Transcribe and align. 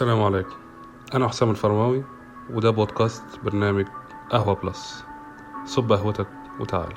السلام 0.00 0.22
عليكم. 0.22 0.56
أنا 1.14 1.28
حسام 1.28 1.50
الفرماوي 1.50 2.04
وده 2.50 2.70
بودكاست 2.70 3.24
برنامج 3.44 3.86
قهوة 4.30 4.54
بلس. 4.54 5.04
صب 5.64 5.92
قهوتك 5.92 6.26
وتعالى 6.60 6.94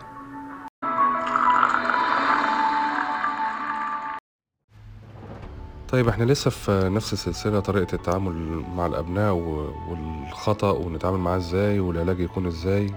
طيب 5.89 6.07
إحنا 6.07 6.23
لسه 6.23 6.49
في 6.49 6.89
نفس 6.89 7.13
السلسلة 7.13 7.59
طريقة 7.59 7.95
التعامل 7.95 8.63
مع 8.75 8.85
الأبناء 8.85 9.33
والخطأ 9.33 10.71
ونتعامل 10.71 11.17
معاه 11.19 11.37
إزاي 11.37 11.79
والعلاج 11.79 12.19
يكون 12.19 12.45
إزاي. 12.45 12.93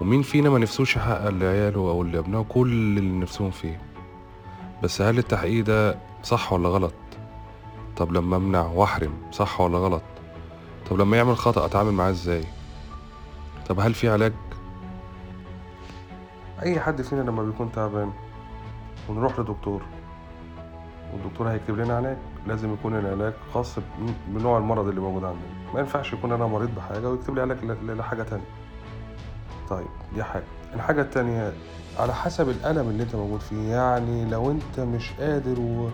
ومين 0.00 0.22
فينا 0.22 0.50
ما 0.50 0.58
نفسوش 0.58 0.96
يحقق 0.96 1.28
لعياله 1.28 1.80
أو 1.80 2.04
لأبنائه 2.04 2.44
كل 2.48 2.72
اللي 2.98 3.18
نفسهم 3.18 3.50
فيه؟ 3.50 3.80
بس 4.82 5.02
هل 5.02 5.18
التحقيق 5.18 5.64
ده 5.64 5.98
صح 6.22 6.52
ولا 6.52 6.68
غلط؟ 6.68 6.92
طب 8.00 8.12
لما 8.12 8.36
امنع 8.36 8.66
واحرم 8.66 9.12
صح 9.32 9.60
ولا 9.60 9.78
غلط؟ 9.78 10.02
طب 10.90 11.00
لما 11.00 11.16
يعمل 11.16 11.36
خطأ 11.36 11.66
أتعامل 11.66 11.92
معاه 11.92 12.10
إزاي؟ 12.10 12.44
طب 13.68 13.80
هل 13.80 13.94
في 13.94 14.08
علاج؟ 14.08 14.32
أي 16.62 16.80
حد 16.80 17.02
فينا 17.02 17.20
لما 17.20 17.42
بيكون 17.42 17.72
تعبان 17.72 18.12
ونروح 19.08 19.40
لدكتور 19.40 19.82
والدكتور 21.12 21.48
هيكتب 21.48 21.78
لنا 21.78 21.96
علاج. 21.96 22.16
لازم 22.46 22.72
يكون 22.74 22.98
العلاج 22.98 23.32
خاص 23.54 23.78
بنوع 24.28 24.58
المرض 24.58 24.88
اللي 24.88 25.00
موجود 25.00 25.24
عندنا. 25.24 25.72
ما 25.74 25.80
ينفعش 25.80 26.12
يكون 26.12 26.32
أنا 26.32 26.46
مريض 26.46 26.74
بحاجة 26.74 27.10
ويكتب 27.10 27.34
لي 27.34 27.40
علاج 27.40 27.64
لحاجة 27.64 28.22
تانية. 28.22 28.50
طيب 29.70 29.88
دي 30.14 30.24
حاجة. 30.24 30.44
الحاجة 30.74 31.00
التانية 31.02 31.52
على 31.98 32.14
حسب 32.14 32.48
الألم 32.48 32.88
اللي 32.88 33.02
أنت 33.02 33.16
موجود 33.16 33.40
فيه 33.40 33.70
يعني 33.70 34.24
لو 34.24 34.50
أنت 34.50 34.80
مش 34.80 35.12
قادر 35.12 35.60
و... 35.60 35.88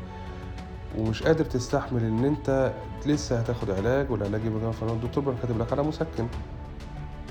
ومش 0.98 1.22
قادر 1.22 1.44
تستحمل 1.44 2.04
إن 2.04 2.24
أنت 2.24 2.72
لسه 3.06 3.38
هتاخد 3.38 3.70
علاج 3.70 4.10
والعلاج 4.10 4.44
يبقى 4.44 4.72
فالدكتور 4.72 5.24
بيبقى 5.24 5.40
كاتب 5.42 5.58
لك 5.60 5.72
على 5.72 5.82
مسكن. 5.82 6.26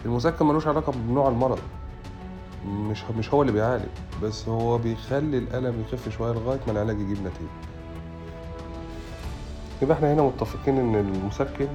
المسكن 0.05 0.45
ملوش 0.45 0.67
علاقة 0.67 0.91
بنوع 1.07 1.27
المرض. 1.27 1.59
مش 2.67 3.03
مش 3.17 3.33
هو 3.33 3.41
اللي 3.41 3.53
بيعالج 3.53 3.85
بس 4.23 4.47
هو 4.47 4.77
بيخلي 4.77 5.37
الألم 5.37 5.81
يخف 5.81 6.09
شوية 6.09 6.31
لغاية 6.33 6.59
ما 6.67 6.71
العلاج 6.71 6.99
يجيب 6.99 7.17
نتيجة. 7.17 7.49
يبقى 9.81 9.97
إحنا 9.97 10.13
هنا 10.13 10.21
متفقين 10.21 10.77
إن 10.77 10.95
المسكن 10.95 11.67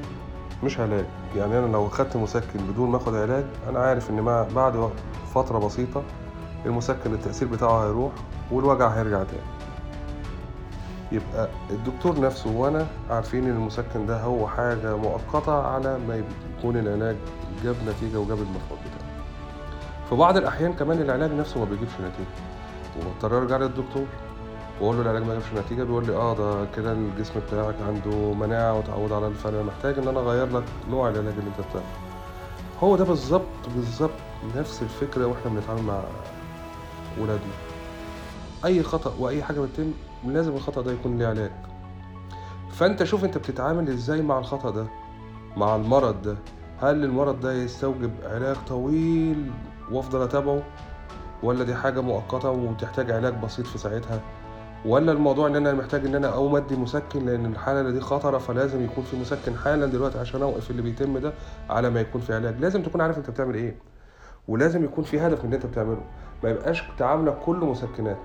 مش 0.65 0.81
علاج. 0.81 1.05
يعني 1.37 1.59
أنا 1.59 1.67
لو 1.73 1.89
خدت 1.89 2.17
مسكن 2.17 2.61
بدون 2.73 2.91
ما 2.91 2.97
آخد 2.97 3.15
علاج 3.15 3.45
أنا 3.69 3.79
عارف 3.79 4.11
إن 4.11 4.25
بعد 4.55 4.91
فترة 5.35 5.59
بسيطة 5.59 6.03
المسكن 6.67 7.15
التأثير 7.15 7.49
بتاعه 7.49 7.87
هيروح 7.87 8.13
والوجع 8.51 8.89
هيرجع 8.89 9.23
تاني. 9.25 9.60
يبقى 11.13 11.49
الدكتور 11.71 12.21
نفسه 12.21 12.51
وأنا 12.51 12.87
عارفين 13.11 13.45
إن 13.45 13.51
المسكن 13.51 14.07
ده 14.07 14.21
هو 14.23 14.49
حاجة 14.49 14.97
مؤقتة 14.97 15.53
على 15.63 15.99
ما 16.09 16.23
يكون 16.59 16.77
العلاج 16.77 17.17
جاب 17.65 17.77
نتيجة 17.89 18.19
وجاب 18.19 18.39
المفعول 18.39 18.79
بتاعه. 18.79 19.11
في 20.09 20.15
بعض 20.15 20.37
الأحيان 20.37 20.73
كمان 20.73 21.01
العلاج 21.01 21.33
نفسه 21.33 21.59
ما 21.61 21.65
بيجيبش 21.65 21.93
نتيجة. 21.93 22.37
وبضطر 23.01 23.39
أرجع 23.39 23.57
للدكتور 23.57 24.05
وأقول 24.81 24.97
له 24.97 25.03
العلاج 25.03 25.23
ما 25.23 25.33
جابش 25.35 25.65
نتيجة 25.65 25.83
بيقول 25.83 26.07
لي 26.07 26.17
آه 26.17 26.35
ده 26.35 26.65
كده 26.77 26.93
الجسم 26.93 27.41
بتاعك 27.49 27.75
عنده 27.89 28.33
مناعة 28.33 28.79
وتعود 28.79 29.13
على 29.13 29.27
الفرق 29.27 29.63
محتاج 29.63 29.99
إن 29.99 30.09
أنا 30.09 30.21
أغير 30.21 30.47
لك 30.59 30.65
نوع 30.91 31.09
العلاج 31.09 31.35
اللي 31.39 31.51
أنت 31.51 31.61
بتاخده. 31.61 31.81
هو 32.83 32.97
ده 32.97 33.05
بالظبط 33.05 33.69
بالظبط 33.75 34.11
نفس 34.57 34.83
الفكرة 34.83 35.27
وإحنا 35.27 35.51
بنتعامل 35.51 35.83
مع 35.83 36.01
ولادنا 37.21 37.53
أي 38.65 38.83
خطأ 38.83 39.15
وأي 39.19 39.43
حاجة 39.43 39.61
بتتم 39.61 39.93
لازم 40.25 40.53
الخطأ 40.53 40.83
ده 40.83 40.93
يكون 40.93 41.19
ليه 41.19 41.27
علاج. 41.27 41.51
فأنت 42.71 43.05
شوف 43.05 43.25
أنت 43.25 43.39
بتتعامل 43.39 43.89
إزاي 43.89 44.23
مع 44.23 44.39
الخطأ 44.39 44.71
ده 44.71 44.87
مع 45.57 45.77
المرض 45.77 46.23
ده. 46.23 46.37
هل 46.81 47.05
المرض 47.05 47.41
ده 47.41 47.53
يستوجب 47.53 48.11
علاج 48.25 48.57
طويل 48.69 49.51
وأفضل 49.93 50.23
أتابعه؟ 50.23 50.63
ولا 51.43 51.65
دي 51.65 51.75
حاجة 51.75 52.01
مؤقتة 52.01 52.51
وتحتاج 52.51 53.11
علاج 53.11 53.35
بسيط 53.35 53.67
في 53.67 53.79
ساعتها؟ 53.79 54.21
ولا 54.87 55.13
الموضوع 55.13 55.47
إن 55.47 55.57
أنا 55.57 55.73
محتاج 55.73 56.07
إن 56.07 56.15
أنا 56.15 56.29
أقوم 56.29 56.57
أدي 56.57 56.77
مسكن 56.77 57.27
لأن 57.27 57.47
الحالة 57.47 57.91
دي 57.91 58.01
خطرة 58.01 58.39
فلازم 58.39 58.85
يكون 58.85 59.05
في 59.05 59.17
مسكن 59.21 59.57
حالا 59.57 59.87
دلوقتي 59.87 60.19
عشان 60.19 60.43
أوقف 60.43 60.71
اللي 60.71 60.83
بيتم 60.83 61.19
ده 61.19 61.33
على 61.71 61.91
ما 61.91 62.01
يكون 62.01 62.21
في 62.21 62.35
علاج. 62.35 62.61
لازم 62.61 62.83
تكون 62.83 63.01
عارف 63.01 63.19
أنت 63.19 63.31
بتعمل 63.31 63.55
إيه. 63.55 63.77
ولازم 64.49 64.85
يكون 64.85 65.05
في 65.05 65.21
هدف 65.21 65.39
من 65.39 65.45
اللي 65.45 65.57
أنت 65.57 65.67
بتعمله. 65.67 66.01
ما 66.45 66.51
يبقاش 66.51 66.83
تعاملك 66.99 67.39
كله 67.39 67.67
مسكنات. 67.67 68.19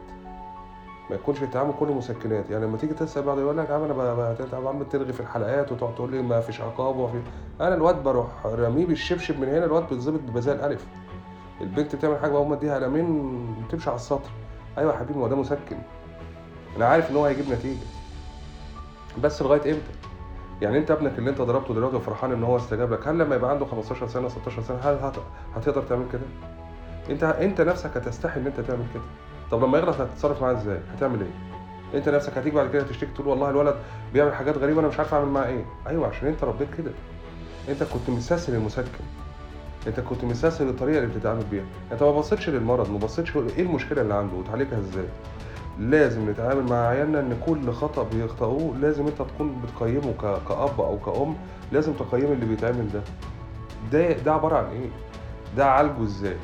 ما 1.10 1.16
يكونش 1.16 1.44
التعامل 1.44 1.74
كله 1.80 1.94
مسكنات 1.94 2.50
يعني 2.50 2.66
لما 2.66 2.78
تيجي 2.78 2.94
تسأل 2.94 3.24
بعض 3.24 3.40
يقول 3.40 3.58
لك 3.58 3.70
يا 3.70 3.76
عم 3.76 3.84
أنا 3.84 4.36
طب 4.52 4.68
عم 4.68 4.84
ترغي 4.84 5.14
في 5.14 5.20
الحلقات 5.20 5.72
وتقعد 5.72 5.96
تقول 5.96 6.12
لي 6.12 6.22
ما 6.22 6.42
فيش 6.42 6.62
عقاب 6.62 6.96
وما 6.98 7.08
في 7.12 7.22
أنا 7.62 7.76
الواد 7.76 8.04
بروح 8.04 8.28
رميه 8.46 8.86
بالشبشب 8.86 9.40
من 9.40 9.48
هنا 9.48 9.66
الواد 9.66 9.90
بيتظبط 9.90 10.20
ببذاء 10.20 10.56
الألف. 10.56 10.86
البنت 11.62 11.96
بتعمل 11.96 12.18
حاجة 12.20 12.32
بقوم 12.32 12.54
اديها 12.54 12.76
قلمين 12.76 13.46
بتمشي 13.68 13.90
على 13.90 13.96
السطر. 13.96 14.30
أيوه 14.78 14.94
يا 14.94 14.98
حبيبي 14.98 15.20
ما 15.20 15.26
هو 15.26 15.30
ده 15.30 15.36
مسكن. 15.36 15.78
أنا 16.78 16.86
عارف 16.86 17.12
إن 17.12 17.16
هو 17.16 17.26
هيجيب 17.26 17.50
نتيجة. 17.50 17.80
بس 19.24 19.42
لغاية 19.42 19.60
إمتى؟ 19.72 19.92
يعني 20.62 20.78
إنت 20.78 20.92
ابنك 20.92 21.18
اللي 21.20 21.30
أنت 21.30 21.42
ضربته 21.42 21.74
دلوقتي 21.74 21.96
وفرحان 21.96 22.32
إن 22.32 22.44
هو 22.44 22.58
استجاب 22.58 22.94
لك 22.94 23.08
هل 23.08 23.18
لما 23.20 23.36
يبقى 23.36 23.52
عنده 23.52 23.66
15 23.66 24.08
سنة 24.08 24.28
16 24.28 24.62
سنة 24.62 24.78
هل 24.78 24.96
هت- 25.02 25.24
هتقدر 25.56 25.82
تعمل 25.82 26.06
كده؟ 26.14 26.22
انت 27.10 27.24
أنت 27.24 27.62
نفسك 27.62 27.98
هتستحي 27.98 28.40
إن 28.40 28.46
أنت 28.46 28.60
تعمل 28.60 28.86
كده. 28.94 29.04
طب 29.52 29.64
لما 29.64 29.78
يغلط 29.78 30.02
هتتصرف 30.02 30.42
معاه 30.42 30.54
إزاي؟ 30.54 30.80
هتعمل 30.98 31.22
إيه؟ 31.22 32.00
أنت 32.00 32.10
نفسك 32.10 32.38
هتيجي 32.38 32.56
بعد 32.56 32.70
كده 32.72 32.84
تشتكي 32.84 33.12
تقول 33.16 33.28
والله 33.28 33.50
الولد 33.50 33.76
بيعمل 34.14 34.34
حاجات 34.34 34.58
غريبة 34.58 34.80
أنا 34.80 34.88
مش 34.88 34.98
عارف 35.00 35.14
أعمل 35.14 35.28
معاه 35.32 35.46
إيه؟ 35.48 35.66
أيوه 35.88 36.08
عشان 36.08 36.28
أنت 36.28 36.44
ربيت 36.44 36.68
كده. 36.78 36.92
أنت 37.70 37.84
كنت 37.84 38.10
مستسهل 38.10 38.56
المسكن. 38.56 39.04
أنت 39.88 40.00
كنت 40.00 40.24
مستسهل 40.24 40.70
الطريقة 40.70 41.04
اللي 41.04 41.16
بتتعامل 41.16 41.44
بيها. 41.52 41.64
أنت 41.92 42.04
ما 42.04 42.12
بصيتش 42.12 42.50
للمرض 42.50 42.92
ما 42.92 42.98
بصيتش 42.98 43.36
إيه 43.38 43.64
المشكلة 43.64 44.02
اللي 44.02 44.14
عنده 44.14 44.36
وتعالجها 44.36 44.80
إزاي؟ 44.80 45.06
لازم 45.80 46.30
نتعامل 46.30 46.64
مع 46.64 46.88
عيالنا 46.88 47.20
إن 47.20 47.38
كل 47.46 47.72
خطأ 47.72 48.04
بيخطئوه 48.04 48.78
لازم 48.78 49.08
أنت 49.08 49.22
تكون 49.22 49.62
بتقيمه 49.64 50.14
كأب 50.50 50.82
أو 50.82 50.98
كأم. 51.06 51.36
لازم 51.72 51.94
تقيم 51.94 52.32
اللي 52.32 52.46
بيتعمل 52.46 52.90
ده. 52.94 53.02
ده 53.92 54.14
ده 54.14 54.34
عبارة 54.34 54.58
عن 54.58 54.66
إيه؟ 54.66 54.90
ده 55.58 55.66
عالجه 55.66 56.04
إزاي؟ 56.04 56.36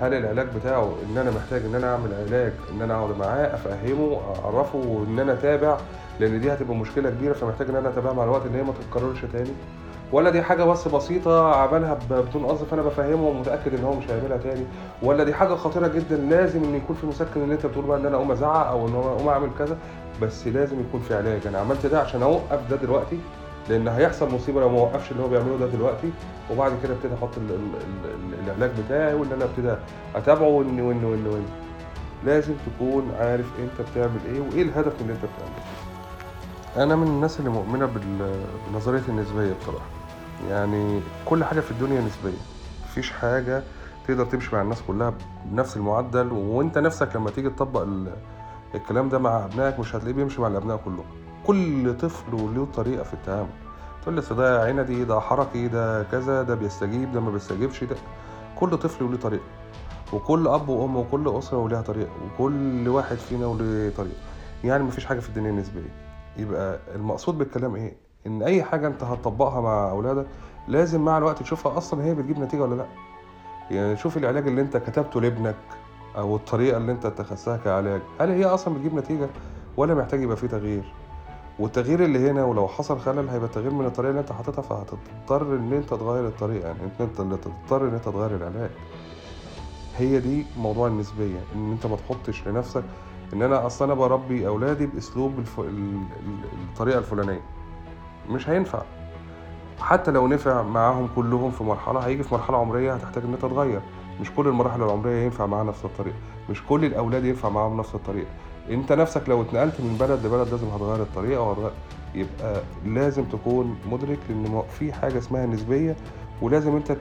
هل 0.00 0.14
العلاج 0.14 0.46
بتاعه 0.56 0.92
إن 1.10 1.18
أنا 1.18 1.30
محتاج 1.30 1.64
إن 1.64 1.74
أنا 1.74 1.92
أعمل 1.92 2.14
علاج 2.14 2.52
إن 2.72 2.82
أنا 2.82 2.94
أقعد 2.94 3.18
معاه 3.18 3.54
أفهمه 3.54 4.20
أعرفه 4.44 4.78
وإن 4.78 5.18
أنا 5.18 5.32
أتابع 5.32 5.76
لأن 6.20 6.40
دي 6.40 6.52
هتبقى 6.52 6.76
مشكلة 6.76 7.10
كبيرة 7.10 7.32
فمحتاج 7.32 7.68
إن 7.68 7.76
أنا 7.76 7.88
اتابعها 7.88 8.12
مع 8.14 8.24
الوقت 8.24 8.46
إن 8.46 8.54
هي 8.54 8.62
ما 8.62 8.72
تتكررش 8.72 9.24
تاني. 9.32 9.50
ولا 10.12 10.30
دي 10.30 10.42
حاجة 10.42 10.64
بس 10.64 10.88
بسيطة 10.88 11.54
عملها 11.54 11.98
بدون 12.10 12.46
قصد 12.46 12.64
فأنا 12.64 12.82
بفهمه 12.82 13.28
ومتأكد 13.28 13.74
إن 13.74 13.84
هو 13.84 13.94
مش 13.94 14.10
هيعملها 14.10 14.36
تاني. 14.36 14.64
ولا 15.02 15.24
دي 15.24 15.34
حاجة 15.34 15.54
خطيرة 15.54 15.86
جدا 15.88 16.16
لازم 16.16 16.64
إن 16.64 16.74
يكون 16.74 16.96
في 16.96 17.06
مسكن 17.06 17.42
إن 17.42 17.50
أنت 17.52 17.66
بتقول 17.66 17.84
بقى 17.84 17.98
إن 17.98 18.06
أنا 18.06 18.16
أقوم 18.16 18.30
أزعق 18.32 18.66
أو 18.66 18.88
إن 18.88 18.94
أنا 18.94 19.06
أقوم 19.06 19.28
أعمل 19.28 19.48
كذا 19.58 19.76
بس 20.22 20.46
لازم 20.46 20.80
يكون 20.80 21.00
في 21.00 21.14
علاج. 21.14 21.46
أنا 21.46 21.58
عملت 21.58 21.86
ده 21.86 22.00
عشان 22.00 22.22
اوقف 22.22 22.70
ده 22.70 22.76
دلوقتي. 22.76 23.18
لأن 23.68 23.88
هيحصل 23.88 24.34
مصيبة 24.34 24.60
لو 24.60 24.68
ما 24.68 24.80
وقفش 24.80 25.10
اللي 25.12 25.22
هو 25.22 25.28
بيعمله 25.28 25.56
ده 25.58 25.66
دلوقتي 25.66 26.10
وبعد 26.50 26.72
كده 26.82 26.94
ابتدي 26.94 27.14
أحط 27.14 27.38
ال- 27.38 27.50
ال- 27.50 28.10
ال- 28.34 28.44
العلاج 28.44 28.70
بتاعي 28.86 29.14
وإن 29.14 29.32
أنا 29.32 29.44
ابتدي 29.44 29.74
أتابعه 30.14 30.48
وإن 30.48 30.80
وإن 30.80 31.04
وإن 31.04 31.26
وإن. 31.26 31.44
لازم 32.26 32.54
تكون 32.66 33.12
عارف 33.20 33.46
أنت 33.58 33.88
بتعمل 33.90 34.18
إيه 34.26 34.40
وإيه 34.40 34.62
الهدف 34.62 35.00
اللي 35.00 35.12
أنت 35.12 35.20
بتعمله. 35.24 35.64
أنا 36.76 36.96
من 36.96 37.06
الناس 37.06 37.38
اللي 37.38 37.50
مؤمنة 37.50 37.90
بنظرية 38.72 39.02
النسبية 39.08 39.52
بصراحة. 39.62 39.86
يعني 40.50 41.00
كل 41.24 41.44
حاجة 41.44 41.60
في 41.60 41.70
الدنيا 41.70 42.00
نسبية. 42.00 42.38
مفيش 42.84 43.10
حاجة 43.10 43.62
تقدر 44.08 44.24
تمشي 44.24 44.56
مع 44.56 44.62
الناس 44.62 44.82
كلها 44.88 45.14
بنفس 45.44 45.76
المعدل 45.76 46.32
وأنت 46.32 46.78
نفسك 46.78 47.16
لما 47.16 47.30
تيجي 47.30 47.50
تطبق 47.50 47.80
ال- 47.82 48.12
الكلام 48.74 49.08
ده 49.08 49.18
مع 49.18 49.44
أبنائك 49.44 49.78
مش 49.80 49.94
هتلاقيه 49.96 50.14
بيمشي 50.14 50.40
مع 50.40 50.46
الأبناء 50.48 50.76
كلهم. 50.84 51.04
كل 51.46 51.96
طفل 51.98 52.34
وله 52.34 52.66
طريقة 52.74 53.02
في 53.02 53.14
التعامل. 53.14 53.48
تقول 54.02 54.14
لي 54.14 54.22
ده 54.30 54.64
عندي 54.64 55.04
ده 55.04 55.20
حركي 55.20 55.68
ده 55.68 56.02
كذا 56.02 56.42
ده 56.42 56.54
بيستجيب 56.54 57.12
ده 57.12 57.20
ما 57.20 57.30
بيستجيبش 57.30 57.84
ده 57.84 57.96
كل 58.56 58.76
طفل 58.78 59.04
وله 59.04 59.16
طريقة. 59.16 59.44
وكل 60.12 60.48
أب 60.48 60.68
وأم 60.68 60.96
وكل 60.96 61.28
أسرة 61.38 61.58
وليها 61.58 61.82
طريقة 61.82 62.10
وكل 62.24 62.88
واحد 62.88 63.16
فينا 63.16 63.46
وليه 63.46 63.90
طريقة. 63.90 64.16
يعني 64.64 64.84
مفيش 64.84 65.04
حاجة 65.04 65.20
في 65.20 65.28
الدنيا 65.28 65.52
نسبية. 65.52 65.90
يبقى 66.36 66.78
المقصود 66.94 67.38
بالكلام 67.38 67.74
إيه؟ 67.76 67.96
إن 68.26 68.42
أي 68.42 68.62
حاجة 68.62 68.86
أنت 68.86 69.02
هتطبقها 69.02 69.60
مع 69.60 69.90
أولادك 69.90 70.26
لازم 70.68 71.00
مع 71.04 71.18
الوقت 71.18 71.42
تشوفها 71.42 71.78
أصلا 71.78 72.04
هي 72.04 72.14
بتجيب 72.14 72.38
نتيجة 72.38 72.62
ولا 72.62 72.74
لأ. 72.74 72.86
يعني 73.70 73.96
شوف 73.96 74.16
العلاج 74.16 74.46
اللي 74.48 74.60
أنت 74.60 74.76
كتبته 74.76 75.20
لابنك 75.20 75.56
أو 76.16 76.36
الطريقة 76.36 76.76
اللي 76.76 76.92
أنت 76.92 77.06
اتخذتها 77.06 77.56
كعلاج. 77.56 78.00
هل 78.20 78.30
هي 78.30 78.44
أصلا 78.44 78.74
بتجيب 78.74 78.94
نتيجة 78.94 79.28
ولا 79.76 79.94
محتاج 79.94 80.22
يبقى 80.22 80.36
فيه 80.36 80.46
تغيير؟ 80.46 80.84
والتغيير 81.58 82.04
اللي 82.04 82.30
هنا 82.30 82.44
ولو 82.44 82.68
حصل 82.68 82.98
خلل 83.00 83.28
هيبقى 83.28 83.46
التغيير 83.46 83.74
من 83.74 83.86
الطريقة 83.86 84.10
اللي 84.10 84.20
انت 84.20 84.32
حاططها 84.32 84.62
فهتضطر 84.62 85.56
ان 85.56 85.72
انت 85.72 85.90
تغير 85.90 86.26
الطريقة 86.26 86.66
يعني 86.66 86.78
انت 87.00 87.18
تضطر 87.20 87.88
ان 87.88 87.94
انت 87.94 88.04
تغير 88.04 88.36
العلاج. 88.36 88.70
هي 89.96 90.20
دي 90.20 90.46
موضوع 90.58 90.86
النسبية 90.86 91.38
ان 91.54 91.72
انت 91.72 91.86
ما 91.86 91.96
تحطش 91.96 92.48
لنفسك 92.48 92.84
ان 93.32 93.42
أنا 93.42 93.66
أصلا 93.66 93.86
أنا 93.92 93.94
بربي 94.00 94.46
اولادي 94.46 94.86
باسلوب 94.86 95.38
الف... 95.38 95.60
ال... 95.60 95.66
ال... 95.66 95.98
الطريقة 96.70 96.98
الفلانية. 96.98 97.40
مش 98.30 98.48
هينفع. 98.48 98.82
حتى 99.80 100.10
لو 100.10 100.26
نفع 100.28 100.62
معاهم 100.62 101.08
كلهم 101.16 101.50
في 101.50 101.64
مرحلة 101.64 102.00
هيجي 102.00 102.22
في 102.22 102.34
مرحلة 102.34 102.56
عمرية 102.58 102.94
هتحتاج 102.94 103.24
ان 103.24 103.32
انت 103.32 103.42
تتغير 103.42 103.80
مش 104.20 104.30
كل 104.36 104.48
المراحل 104.48 104.82
العمرية 104.82 105.24
ينفع 105.24 105.46
معاها 105.46 105.64
نفس 105.64 105.84
الطريقة. 105.84 106.16
مش 106.50 106.62
كل 106.68 106.84
الأولاد 106.84 107.24
ينفع 107.24 107.48
معاهم 107.48 107.76
نفس 107.76 107.94
الطريقة. 107.94 108.28
أنت 108.70 108.92
نفسك 108.92 109.28
لو 109.28 109.42
اتنقلت 109.42 109.80
من 109.80 109.96
بلد 110.00 110.26
لبلد 110.26 110.48
لازم 110.48 110.66
هتغير 110.66 111.02
الطريقة 111.02 111.40
وهتغير 111.40 111.70
يبقى 112.14 112.62
لازم 112.86 113.24
تكون 113.24 113.76
مدرك 113.90 114.18
ان 114.30 114.62
في 114.78 114.92
حاجة 114.92 115.18
اسمها 115.18 115.46
نسبية 115.46 115.96
ولازم 116.42 116.76
أنت 116.76 116.96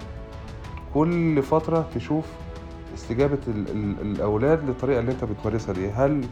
كل 0.93 1.43
فترة 1.43 1.85
تشوف 1.95 2.25
استجابة 2.95 3.37
ال 3.47 3.69
ال 3.69 4.01
الأولاد 4.01 4.63
للطريقة 4.69 4.99
اللي 4.99 5.11
أنت 5.11 5.23
بتمارسها 5.23 5.73
دي. 5.73 5.89
هل 5.89 6.25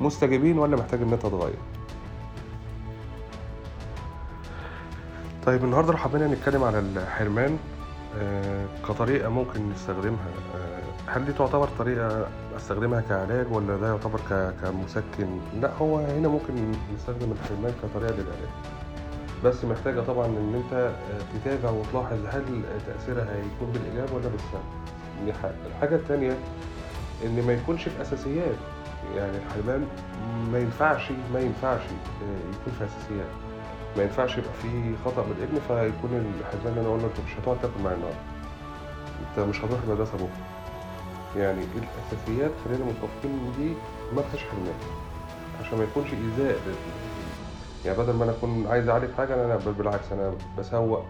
مستجيبين 0.00 0.58
ولا 0.58 0.76
محتاج 0.76 1.02
إن 1.02 1.12
أنت 1.12 1.22
تغير 1.26 1.54
طيب 5.46 5.64
النهارده 5.64 5.92
لو 5.92 6.28
نتكلم 6.28 6.64
على 6.64 6.78
الحرمان 6.78 7.58
آه، 8.18 8.66
كطريقة 8.88 9.28
ممكن 9.28 9.70
نستخدمها 9.70 10.26
آه، 10.54 10.80
هل 11.06 11.24
دي 11.24 11.32
تعتبر 11.32 11.68
طريقة 11.78 12.26
أستخدمها 12.56 13.00
كعلاج 13.00 13.52
ولا 13.52 13.76
ده 13.76 13.88
يعتبر 13.88 14.20
كمسكن؟ 14.62 15.38
لا 15.60 15.70
هو 15.74 15.98
هنا 15.98 16.28
ممكن 16.28 16.72
نستخدم 16.94 17.32
الحرمان 17.32 17.72
كطريقة 17.82 18.12
للعلاج. 18.14 18.50
بس 19.44 19.64
محتاجة 19.64 20.00
طبعا 20.00 20.26
إن 20.26 20.54
أنت 20.64 20.72
آه، 20.72 21.38
تتابع 21.38 21.70
وتلاحظ 21.70 22.18
هل 22.32 22.62
تأثيرها 22.86 23.24
هيكون 23.36 23.72
بالإيجاب 23.72 24.12
ولا 24.12 24.28
بالسلب. 24.28 24.64
دي 25.24 25.32
حاجة. 25.32 25.54
الحاجة 25.66 25.94
التانية 25.96 26.36
إن 27.24 27.42
ما 27.46 27.52
يكونش 27.52 27.88
في 27.88 28.02
أساسيات. 28.02 28.56
يعني 29.16 29.36
الحرمان 29.36 29.86
ما 30.52 30.58
ينفعش 30.58 31.12
ما 31.34 31.40
ينفعش 31.40 31.80
يكون 32.52 32.72
في 32.78 32.84
أساسيات. 32.84 33.30
ما 33.96 34.02
ينفعش 34.02 34.38
يبقى 34.38 34.52
في 34.62 34.94
خطأ 35.04 35.22
من 35.22 35.34
الابن 35.38 35.58
فيكون 35.68 36.32
الحرمان 36.40 36.78
أنا 36.78 36.86
أقول 36.88 36.98
له 37.00 37.06
أنت 37.06 37.20
مش 37.26 37.38
هتقعد 37.42 37.56
تاكل 37.62 37.82
معايا 37.84 37.96
النهارده 37.96 38.18
أنت 39.30 39.48
مش 39.48 39.64
هتروح 39.64 39.80
المدرسة 39.88 40.14
بكرة. 40.14 40.53
يعني 41.36 41.60
الأساسيات 41.60 42.50
خلينا 42.64 42.84
متفقين 42.84 43.30
إن 43.30 43.52
دي 43.58 43.72
ما 44.16 44.22
فيهاش 44.22 44.44
حرمان 44.44 44.74
عشان 45.60 45.78
ما 45.78 45.84
يكونش 45.84 46.08
إيذاء 46.12 46.56
يعني 47.84 47.98
بدل 47.98 48.12
ما 48.12 48.24
أنا 48.24 48.32
أكون 48.32 48.66
عايز 48.66 48.88
اعالج 48.88 49.12
حاجة 49.18 49.44
أنا 49.44 49.56
بالعكس 49.56 50.12
أنا 50.12 50.34
بسوق 50.58 51.04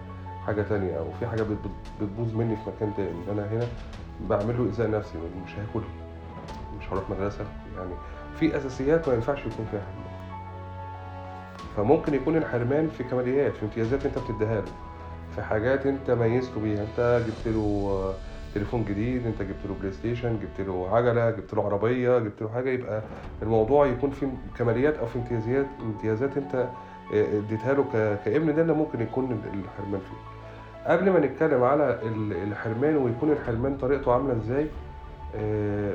حاجة 0.47 0.63
تانية 0.63 0.99
أو 0.99 1.05
في 1.21 1.27
حاجة 1.27 1.47
بتبوظ 2.01 2.35
مني 2.35 2.57
في 2.57 2.63
مكان 2.77 2.93
تاني. 2.97 3.33
أنا 3.33 3.49
هنا 3.53 3.67
بعمل 4.29 4.59
له 4.59 4.65
إيذاء 4.65 4.91
نفسي 4.91 5.19
مش 5.47 5.51
هاكل 5.53 5.87
مش 6.81 6.89
هروح 6.93 7.11
مدرسة 7.11 7.45
يعني 7.77 7.95
في 8.41 8.57
أساسيات 8.57 9.09
ما 9.09 9.15
ينفعش 9.15 9.39
يكون 9.39 9.67
فيها 9.71 9.81
حرمان. 9.81 10.15
فممكن 11.77 12.15
يكون 12.15 12.37
الحرمان 12.37 12.89
في 12.99 13.05
كماليات 13.05 13.57
في 13.57 13.63
امتيازات 13.63 14.07
أنت 14.07 14.19
بتديها 14.19 14.61
له 14.61 14.73
في 15.35 15.43
حاجات 15.43 15.87
أنت 15.87 16.11
ميزته 16.11 16.61
بيها 16.61 16.83
أنت 16.83 17.23
جبت 17.27 17.55
له 17.55 18.15
تليفون 18.55 18.85
جديد 18.85 19.27
انت 19.27 19.43
جبت 19.43 19.67
له 19.69 19.75
بلاي 19.81 19.93
ستيشن 19.93 20.39
جبت 20.41 20.67
له 20.69 20.89
عجلة 20.97 21.31
جبت 21.31 21.55
له 21.55 21.65
عربية 21.65 22.19
جبت 22.19 22.43
له 22.43 22.49
حاجة 22.49 22.71
يبقى 22.71 23.03
الموضوع 23.43 23.87
يكون 23.87 24.11
في 24.11 24.27
كماليات 24.59 24.97
أو 24.99 25.07
في 25.07 25.17
امتيازات 25.19 25.67
امتيازات 25.83 26.37
انت 26.37 26.69
اديتها 27.13 27.73
له 27.75 27.85
كابن 28.25 28.55
ده 28.55 28.63
اللي 28.63 28.73
ممكن 28.73 29.01
يكون 29.01 29.25
الحرمان 29.55 30.01
فيه. 30.01 30.35
قبل 30.93 31.11
ما 31.11 31.19
نتكلم 31.21 31.63
على 31.63 31.99
الحرمان 32.49 32.97
ويكون 32.97 33.31
الحرمان 33.33 33.77
طريقته 33.77 34.13
عاملة 34.13 34.37
إزاي 34.37 34.67
آه، 35.37 35.95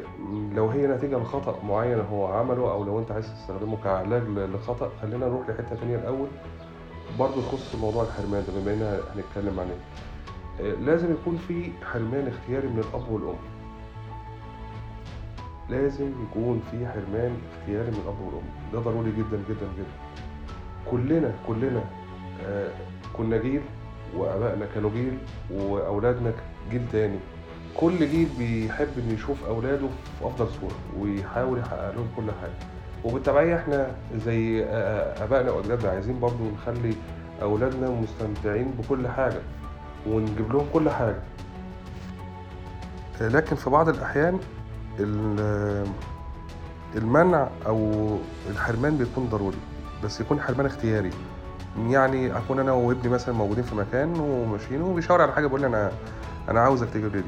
لو 0.55 0.67
هي 0.67 0.87
نتيجة 0.87 1.15
لخطأ 1.17 1.55
معين 1.67 1.99
هو 1.99 2.25
عمله 2.25 2.71
أو 2.71 2.83
لو 2.83 2.99
أنت 2.99 3.11
عايز 3.11 3.33
تستخدمه 3.33 3.77
كعلاج 3.83 4.21
لخطأ 4.27 4.89
خلينا 5.01 5.25
نروح 5.27 5.49
لحتة 5.49 5.75
تانية 5.75 5.95
الأول 5.95 6.27
برضه 7.19 7.41
تخص 7.41 7.75
موضوع 7.75 8.03
الحرمان 8.03 8.43
ده 8.47 8.61
بما 8.61 8.73
إننا 8.73 8.99
هنتكلم 9.15 9.59
عليه. 9.59 9.71
آه، 9.71 10.18
لازم 10.59 11.11
يكون 11.11 11.37
في 11.47 11.71
حرمان 11.93 12.27
اختياري 12.27 12.67
من 12.67 12.79
الأب 12.79 13.11
والأم. 13.11 13.35
لازم 15.69 16.11
يكون 16.29 16.61
في 16.71 16.87
حرمان 16.87 17.37
اختياري 17.59 17.91
من 17.91 17.97
الأب 18.03 18.19
والأم. 18.21 18.49
ده 18.73 18.79
ضروري 18.79 19.11
جدا 19.11 19.43
جدا 19.49 19.67
جدا. 19.77 20.19
كلنا 20.91 21.33
كلنا 21.47 21.83
آه، 22.45 22.69
كنا 23.17 23.37
جيل 23.37 23.61
وآبائنا 24.17 24.65
كانوا 24.75 24.89
جيل 24.89 25.17
وأولادنا 25.53 26.33
جيل 26.71 26.81
تاني. 26.91 27.19
كل 27.77 27.97
جيل 27.97 28.27
بيحب 28.39 28.87
إنه 28.97 29.13
يشوف 29.13 29.43
أولاده 29.45 29.87
في 30.19 30.25
أفضل 30.25 30.47
صورة 30.47 30.75
ويحاول 30.99 31.59
يحقق 31.59 31.91
لهم 31.95 32.07
كل 32.17 32.31
حاجة. 32.41 32.53
وبالتبعية 33.03 33.55
إحنا 33.55 33.91
زي 34.15 34.63
آبائنا 35.23 35.51
وأجدادنا 35.51 35.89
عايزين 35.91 36.19
برضو 36.19 36.43
نخلي 36.53 36.93
أولادنا 37.41 37.89
مستمتعين 37.89 38.71
بكل 38.79 39.07
حاجة. 39.07 39.39
ونجيب 40.07 40.51
لهم 40.53 40.65
كل 40.73 40.89
حاجة. 40.89 41.19
لكن 43.21 43.55
في 43.55 43.69
بعض 43.69 43.89
الأحيان 43.89 44.39
المنع 46.95 47.47
أو 47.65 47.91
الحرمان 48.49 48.97
بيكون 48.97 49.29
ضروري 49.29 49.57
بس 50.03 50.21
يكون 50.21 50.39
حرمان 50.41 50.65
اختياري. 50.65 51.09
يعني 51.87 52.37
أكون 52.37 52.59
أنا 52.59 52.71
وابني 52.71 53.09
مثلا 53.09 53.35
موجودين 53.35 53.63
في 53.63 53.75
مكان 53.75 54.19
وماشيين 54.19 54.81
وبيشاور 54.81 55.21
على 55.21 55.31
حاجة 55.31 55.47
بيقول 55.47 55.61
لي 55.61 55.67
أنا 55.67 55.91
أنا 56.49 56.59
عاوزك 56.61 56.89
تجيب 56.89 57.15
لي 57.15 57.21
دي. 57.21 57.27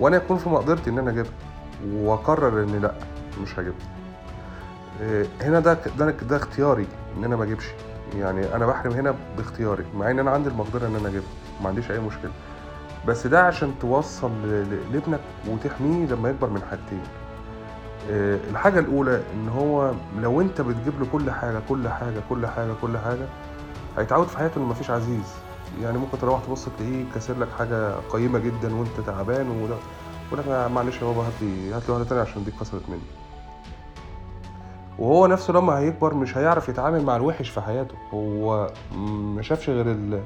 وأنا 0.00 0.16
يكون 0.16 0.36
في 0.36 0.48
مقدرتي 0.48 0.90
إن 0.90 0.98
أنا 0.98 1.10
أجيبها 1.10 1.32
وأقرر 1.86 2.62
إن 2.62 2.80
لأ 2.80 2.94
مش 3.42 3.58
هجيبها. 3.58 3.78
آه، 5.02 5.26
هنا 5.40 5.60
ده 5.60 5.78
ده 5.98 6.10
ده 6.10 6.36
اختياري 6.36 6.86
إن 7.16 7.24
أنا 7.24 7.36
ما 7.36 7.44
أجيبش. 7.44 7.66
يعني 8.16 8.54
أنا 8.54 8.66
بحرم 8.66 8.92
هنا 8.92 9.14
باختياري 9.36 9.84
مع 9.96 10.10
إن 10.10 10.18
أنا 10.18 10.30
عندي 10.30 10.48
المقدرة 10.48 10.86
إن 10.86 10.96
أنا 10.96 11.08
أجيبها. 11.08 11.28
ما 11.62 11.68
عنديش 11.68 11.90
أي 11.90 11.98
مشكلة. 11.98 12.30
بس 13.06 13.26
ده 13.26 13.46
عشان 13.46 13.74
توصل 13.80 14.30
لابنك 14.92 15.20
وتحميه 15.48 16.06
لما 16.06 16.30
يكبر 16.30 16.50
من 16.50 16.62
حاجتين. 16.70 17.02
آه، 18.10 18.38
الحاجة 18.50 18.78
الأولى 18.78 19.22
إن 19.34 19.48
هو 19.48 19.92
لو 20.20 20.40
أنت 20.40 20.60
بتجيب 20.60 21.00
له 21.00 21.06
كل 21.12 21.30
حاجة 21.30 21.60
كل 21.68 21.88
حاجة 21.88 22.20
كل 22.28 22.46
حاجة 22.46 22.72
كل 22.82 22.98
حاجة 22.98 23.26
هيتعود 23.98 24.26
في 24.26 24.38
حياته 24.38 24.58
إن 24.58 24.62
مفيش 24.62 24.90
عزيز. 24.90 25.34
يعني 25.82 25.98
ممكن 25.98 26.18
تروح 26.18 26.40
تبص 26.46 26.68
تلاقيه 26.78 27.04
كاسر 27.14 27.38
لك 27.38 27.48
حاجة 27.58 27.94
قيمة 28.12 28.38
جدا 28.38 28.74
وأنت 28.74 29.00
تعبان 29.06 29.50
وده. 29.50 29.76
يقول 30.26 30.40
لك 30.40 30.70
معلش 30.70 30.96
يا 30.96 31.06
بابا 31.06 31.20
هات 31.22 31.32
لي 31.42 31.72
هات 31.72 31.82
لي 31.88 31.94
واحدة 31.94 32.08
تانية 32.08 32.22
عشان 32.22 32.44
دي 32.44 32.50
اتكسرت 32.50 32.88
مني. 32.88 33.00
وهو 34.98 35.26
نفسه 35.26 35.52
لما 35.52 35.78
هيكبر 35.78 36.14
مش 36.14 36.36
هيعرف 36.38 36.68
يتعامل 36.68 37.04
مع 37.04 37.16
الوحش 37.16 37.48
في 37.50 37.60
حياته. 37.60 37.94
هو 38.14 38.70
ما 39.34 39.42
شافش 39.42 39.70
غير. 39.70 40.20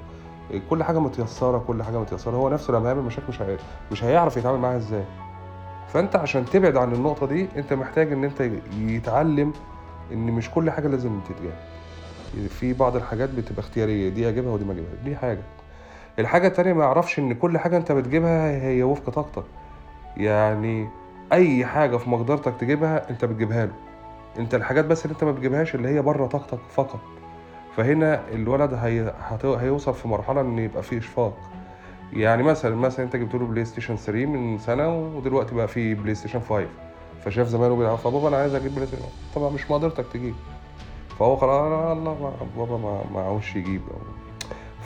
كل 0.70 0.82
حاجة 0.82 0.98
متيسرة 0.98 1.58
كل 1.58 1.82
حاجة 1.82 1.98
متيسرة. 2.00 2.36
هو 2.36 2.48
نفسه 2.48 2.72
لما 2.72 2.88
يعمل 2.88 3.02
مشاكل 3.02 3.28
مش 3.28 3.42
هي... 3.42 3.56
مش 3.92 4.04
هيعرف 4.04 4.36
يتعامل 4.36 4.58
معاها 4.58 4.76
إزاي. 4.76 5.04
فأنت 5.88 6.16
عشان 6.16 6.44
تبعد 6.44 6.76
عن 6.76 6.92
النقطة 6.92 7.26
دي 7.26 7.48
أنت 7.56 7.72
محتاج 7.72 8.12
إن 8.12 8.24
أنت 8.24 8.40
يتعلم 8.80 9.52
إن 10.12 10.26
مش 10.26 10.50
كل 10.50 10.70
حاجة 10.70 10.88
لازم 10.88 11.20
تتجاه 11.20 11.56
في 12.48 12.72
بعض 12.72 12.96
الحاجات 12.96 13.30
بتبقى 13.30 13.60
اختيارية 13.60 14.08
دي 14.08 14.28
أجيبها 14.28 14.52
ودي 14.52 14.64
ما 14.64 14.72
اجيبها 14.72 14.94
دي 15.04 15.16
حاجة. 15.16 15.42
الحاجة 16.18 16.46
التانية 16.46 16.72
ما 16.72 16.84
يعرفش 16.84 17.18
إن 17.18 17.34
كل 17.34 17.58
حاجة 17.58 17.76
أنت 17.76 17.92
بتجيبها 17.92 18.50
هي 18.50 18.82
وفق 18.82 19.10
طاقتك 19.10 19.44
يعني 20.16 20.88
أي 21.32 21.66
حاجة 21.66 21.96
في 21.96 22.10
مقدرتك 22.10 22.54
تجيبها 22.60 23.10
أنت 23.10 23.24
بتجيبها 23.24 23.66
له. 23.66 23.72
أنت 24.38 24.54
الحاجات 24.54 24.84
بس 24.84 25.04
اللي 25.04 25.14
أنت 25.14 25.24
ما 25.24 25.32
بتجيبهاش 25.32 25.74
اللي 25.74 25.88
هي 25.88 26.02
بره 26.02 26.26
طاقتك 26.26 26.58
فقط. 26.74 27.00
فهنا 27.76 28.20
الولد 28.32 28.74
هي... 28.74 29.12
هيوصل 29.44 29.94
في 29.94 30.08
مرحلة 30.08 30.40
إن 30.40 30.58
يبقى 30.58 30.82
فيه 30.82 30.98
إشفاق. 30.98 31.38
يعني 32.12 32.42
مثلا 32.42 32.76
مثلا 32.76 33.04
أنت 33.04 33.16
جبت 33.16 33.34
له 33.34 33.46
بلاي 33.46 33.64
ستيشن 33.64 33.96
3 33.96 34.26
من 34.26 34.58
سنة 34.58 34.98
ودلوقتي 34.98 35.54
بقى 35.54 35.68
في 35.68 35.94
بلاي 35.94 36.14
ستيشن 36.14 36.40
5 36.40 36.66
فشاف 37.24 37.46
زميله 37.46 37.76
بيلعب 37.76 37.96
فبابا 37.98 38.28
أنا 38.28 38.36
عايز 38.36 38.54
أجيب 38.54 38.74
بلاي 38.74 38.86
ستيشن 38.86 39.02
طبعا 39.34 39.50
مش 39.50 39.70
مقدرتك 39.70 40.04
تجيب. 40.12 40.34
فهو 41.18 41.36
خلاص 41.36 41.72
الله 41.96 42.32
بابا 42.56 42.76
ما 42.76 43.00
معهوش 43.14 43.56
يجيب. 43.56 43.80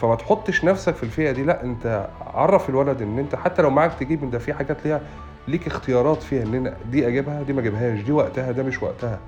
فما 0.01 0.15
تحطش 0.15 0.65
نفسك 0.65 0.95
في 0.95 1.03
الفئة 1.03 1.31
دي. 1.33 1.43
لا 1.43 1.63
أنت 1.65 2.09
عرف 2.35 2.69
الولد 2.69 3.03
إن 3.03 3.19
أنت 3.19 3.35
حتى 3.35 3.63
لو 3.63 3.71
معاك 3.71 3.95
تجيب 3.95 4.23
انت 4.23 4.37
في 4.37 4.55
حاجات 4.55 4.87
ليها 4.87 5.01
ليك 5.49 5.67
اختيارات 5.67 6.23
فيها 6.23 6.43
إن 6.43 6.75
دي 6.91 7.09
أجيبها 7.09 7.43
دي 7.43 7.53
ما 7.53 7.61
أجيبهاش 7.61 8.01
دي 8.01 8.13
وقتها 8.13 8.53
ده 8.53 8.63
مش 8.63 8.83
وقتها. 8.83 9.19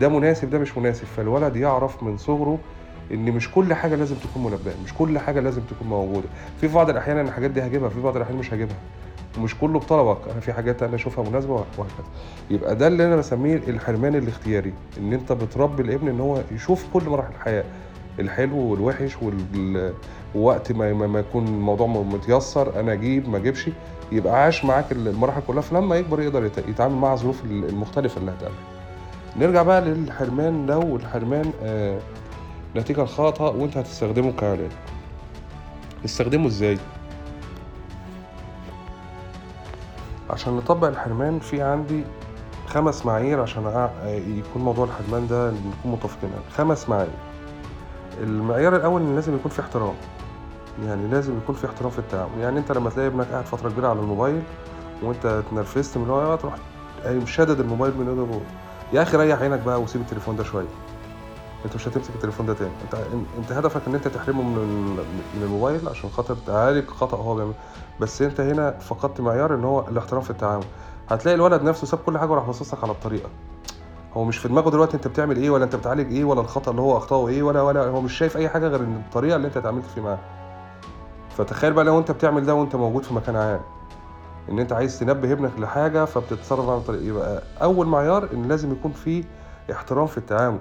ده 0.00 0.08
مناسب 0.08 0.50
ده 0.50 0.58
مش 0.58 0.78
مناسب. 0.78 1.04
فالولد 1.04 1.56
يعرف 1.56 2.02
من 2.02 2.16
صغره 2.16 2.58
إن 3.12 3.32
مش 3.32 3.50
كل 3.50 3.74
حاجة 3.74 3.94
لازم 3.94 4.14
تكون 4.16 4.42
منبهة 4.42 4.74
مش 4.84 4.94
كل 4.94 5.18
حاجة 5.18 5.40
لازم 5.40 5.60
تكون 5.62 5.88
موجودة. 5.88 6.28
في 6.60 6.68
بعض 6.68 6.90
الأحيان 6.90 7.20
الحاجات 7.26 7.50
دي 7.50 7.66
هجيبها 7.66 7.88
في 7.88 8.00
بعض 8.00 8.16
الأحيان 8.16 8.38
مش 8.38 8.54
هجيبها. 8.54 8.76
ومش 9.38 9.54
كله 9.58 9.78
بطلبك 9.78 10.18
أنا 10.32 10.40
في 10.40 10.52
حاجات 10.52 10.82
أنا 10.82 10.94
أشوفها 10.96 11.24
مناسبة 11.30 11.52
وهكذا. 11.54 12.06
يبقى 12.50 12.76
ده 12.76 12.86
اللي 12.86 13.06
أنا 13.06 13.16
بسميه 13.16 13.56
الحرمان 13.68 14.14
الاختياري. 14.14 14.72
إن 14.98 15.12
أنت 15.12 15.32
بتربي 15.32 15.82
الابن 15.82 16.08
إن 16.08 16.20
هو 16.20 16.40
يشوف 16.52 16.84
كل 16.92 17.02
مراحل 17.04 17.32
الحياة 17.34 17.64
الحلو 18.18 18.56
والوحش 18.58 19.16
ووقت 20.34 20.72
ما 20.72 20.92
ما 20.92 21.20
يكون 21.20 21.46
الموضوع 21.46 21.86
متيسر 21.86 22.80
أنا 22.80 22.92
أجيب 22.92 23.28
ما 23.28 23.36
أجيبش. 23.36 23.68
يبقى 24.12 24.42
عاش 24.44 24.64
معاك 24.64 24.92
المراحل 24.92 25.40
كلها. 25.46 25.60
فلما 25.60 25.96
يكبر 25.96 26.20
يقدر 26.22 26.50
يتعامل 26.68 26.94
مع 26.94 27.12
الظروف 27.12 27.44
المختلفة 27.44 28.20
اللي 28.20 28.30
هتقابله 28.30 28.58
نرجع 29.36 29.62
بقى 29.62 29.80
للحرمان 29.80 30.66
لو 30.66 30.96
الحرمان 30.96 31.52
آه 31.62 31.98
نتيجة 32.76 33.02
لخطأ 33.02 33.48
وانت 33.48 33.76
هتستخدمه 33.76 34.32
كعلاج 34.32 34.70
استخدمه 36.04 36.46
إزاي؟ 36.46 36.78
عشان 40.30 40.56
نطبق 40.56 40.88
الحرمان 40.88 41.38
في 41.38 41.62
عندي 41.62 42.04
خمس 42.66 43.06
معايير 43.06 43.40
عشان 43.40 43.88
يكون 44.26 44.62
موضوع 44.62 44.84
الحرمان 44.84 45.26
ده 45.26 45.50
نكون 45.50 45.92
متفقين 45.92 46.30
عليه. 46.32 46.48
خمس 46.56 46.88
معايير. 46.88 47.12
المعيار 48.20 48.76
الأول 48.76 49.02
إن 49.02 49.14
لازم 49.14 49.34
يكون 49.34 49.50
في 49.50 49.60
احترام. 49.60 49.94
يعني 50.86 51.08
لازم 51.08 51.36
يكون 51.38 51.54
في 51.54 51.66
احترام 51.66 51.90
في 51.90 51.98
التعامل. 51.98 52.38
يعني 52.40 52.58
أنت 52.58 52.72
لما 52.72 52.90
تلاقي 52.90 53.06
ابنك 53.06 53.26
قاعد 53.26 53.44
فترة 53.46 53.70
كبيرة 53.70 53.88
على 53.88 54.00
الموبايل 54.00 54.42
وأنت 55.02 55.26
اتنرفزت 55.26 55.98
من 55.98 56.10
هو 56.10 56.36
تروح 56.36 56.54
شادد 57.24 57.60
الموبايل 57.60 57.96
من 57.98 58.08
إيده. 58.08 58.40
يا 58.92 59.02
أخي 59.02 59.16
ريح 59.16 59.42
عينك 59.42 59.60
بقى 59.60 59.82
وسيب 59.82 60.00
التليفون 60.00 60.36
ده 60.36 60.44
شوية. 60.44 60.66
انت 61.64 61.74
مش 61.74 61.88
هتمسك 61.88 62.14
التليفون 62.14 62.46
ده 62.46 62.54
تاني. 62.54 62.70
انت 62.84 62.94
انت 63.38 63.52
هدفك 63.52 63.82
إن 63.88 63.94
انت 63.94 64.08
تحرمه 64.08 64.42
من 64.42 64.96
من 65.34 65.42
الموبايل 65.42 65.88
عشان 65.88 66.10
خاطر 66.10 66.36
تعالج 66.46 66.88
خطأ 66.88 67.16
هو 67.16 67.34
بيعمله. 67.34 67.54
بس 68.00 68.22
انت 68.22 68.40
هنا 68.40 68.78
فقدت 68.78 69.20
معيار 69.20 69.54
إن 69.54 69.64
هو 69.64 69.88
الاحترام 69.88 70.22
في 70.22 70.30
التعامل. 70.30 70.64
هتلاقي 71.08 71.34
الولد 71.34 71.62
نفسه 71.62 71.86
ساب 71.86 72.00
كل 72.00 72.18
حاجة 72.18 72.30
وراح 72.30 72.44
باصص 72.46 72.74
على 72.74 72.92
الطريقة. 72.92 73.28
هو 74.14 74.24
مش 74.24 74.38
في 74.38 74.48
دماغه 74.48 74.70
دلوقتي 74.70 74.96
انت 74.96 75.08
بتعمل 75.08 75.36
إيه 75.36 75.50
ولا 75.50 75.64
انت 75.64 75.76
بتعالج 75.76 76.12
إيه 76.12 76.24
ولا 76.24 76.40
الخطأ 76.40 76.70
اللي 76.70 76.82
هو 76.82 76.96
أخطأه 76.96 77.28
إيه 77.28 77.42
ولا 77.42 77.62
ولا 77.62 77.84
هو 77.88 78.00
مش 78.00 78.18
شايف 78.18 78.36
أي 78.36 78.48
حاجة 78.48 78.68
غير 78.68 78.80
إن 78.80 79.02
الطريقة 79.06 79.36
اللي 79.36 79.46
انت 79.48 79.56
اتعاملت 79.56 79.84
فيه 79.94 80.00
معاه. 80.02 80.18
فتخيل 81.36 81.72
بقى 81.72 81.84
لو 81.84 81.98
انت 81.98 82.10
بتعمل 82.10 82.46
ده 82.46 82.54
وانت 82.54 82.76
موجود 82.76 83.02
في 83.02 83.14
مكان 83.14 83.36
عام. 83.36 83.60
إن 84.50 84.58
انت 84.58 84.72
عايز 84.72 84.98
تنبه 84.98 85.32
ابنك 85.32 85.52
لحاجة 85.58 86.04
فبتتصرف 86.04 86.68
عن 86.68 86.80
طريق 86.80 87.02
يبقى 87.02 87.42
أول 87.62 87.86
معيار 87.86 88.28
إن 88.32 88.42
لازم 88.48 88.72
يكون 88.72 88.92
في 88.92 89.24
احترام 89.72 90.06
في 90.06 90.18
التعامل. 90.18 90.58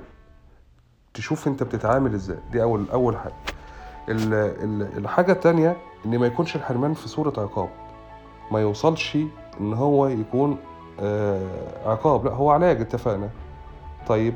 تشوف 1.17 1.47
انت 1.47 1.63
بتتعامل 1.63 2.13
إزاي. 2.13 2.37
دي 2.51 2.63
أول 2.63 2.85
أول 2.93 3.17
حاجة. 3.17 3.33
ال- 4.09 4.33
ال- 4.33 4.97
الحاجة 4.97 5.31
التانية 5.31 5.77
إن 6.05 6.17
ما 6.19 6.27
يكونش 6.27 6.55
الحرمان 6.55 6.93
في 6.93 7.07
صورة 7.07 7.33
عقاب. 7.37 7.69
ما 8.51 8.59
يوصلش 8.61 9.17
إن 9.61 9.73
هو 9.73 10.07
يكون 10.07 10.57
آه 10.99 11.41
عقاب. 11.85 12.25
لأ 12.25 12.31
هو 12.33 12.51
علاج 12.51 12.81
اتفقنا. 12.81 13.29
طيب 14.07 14.33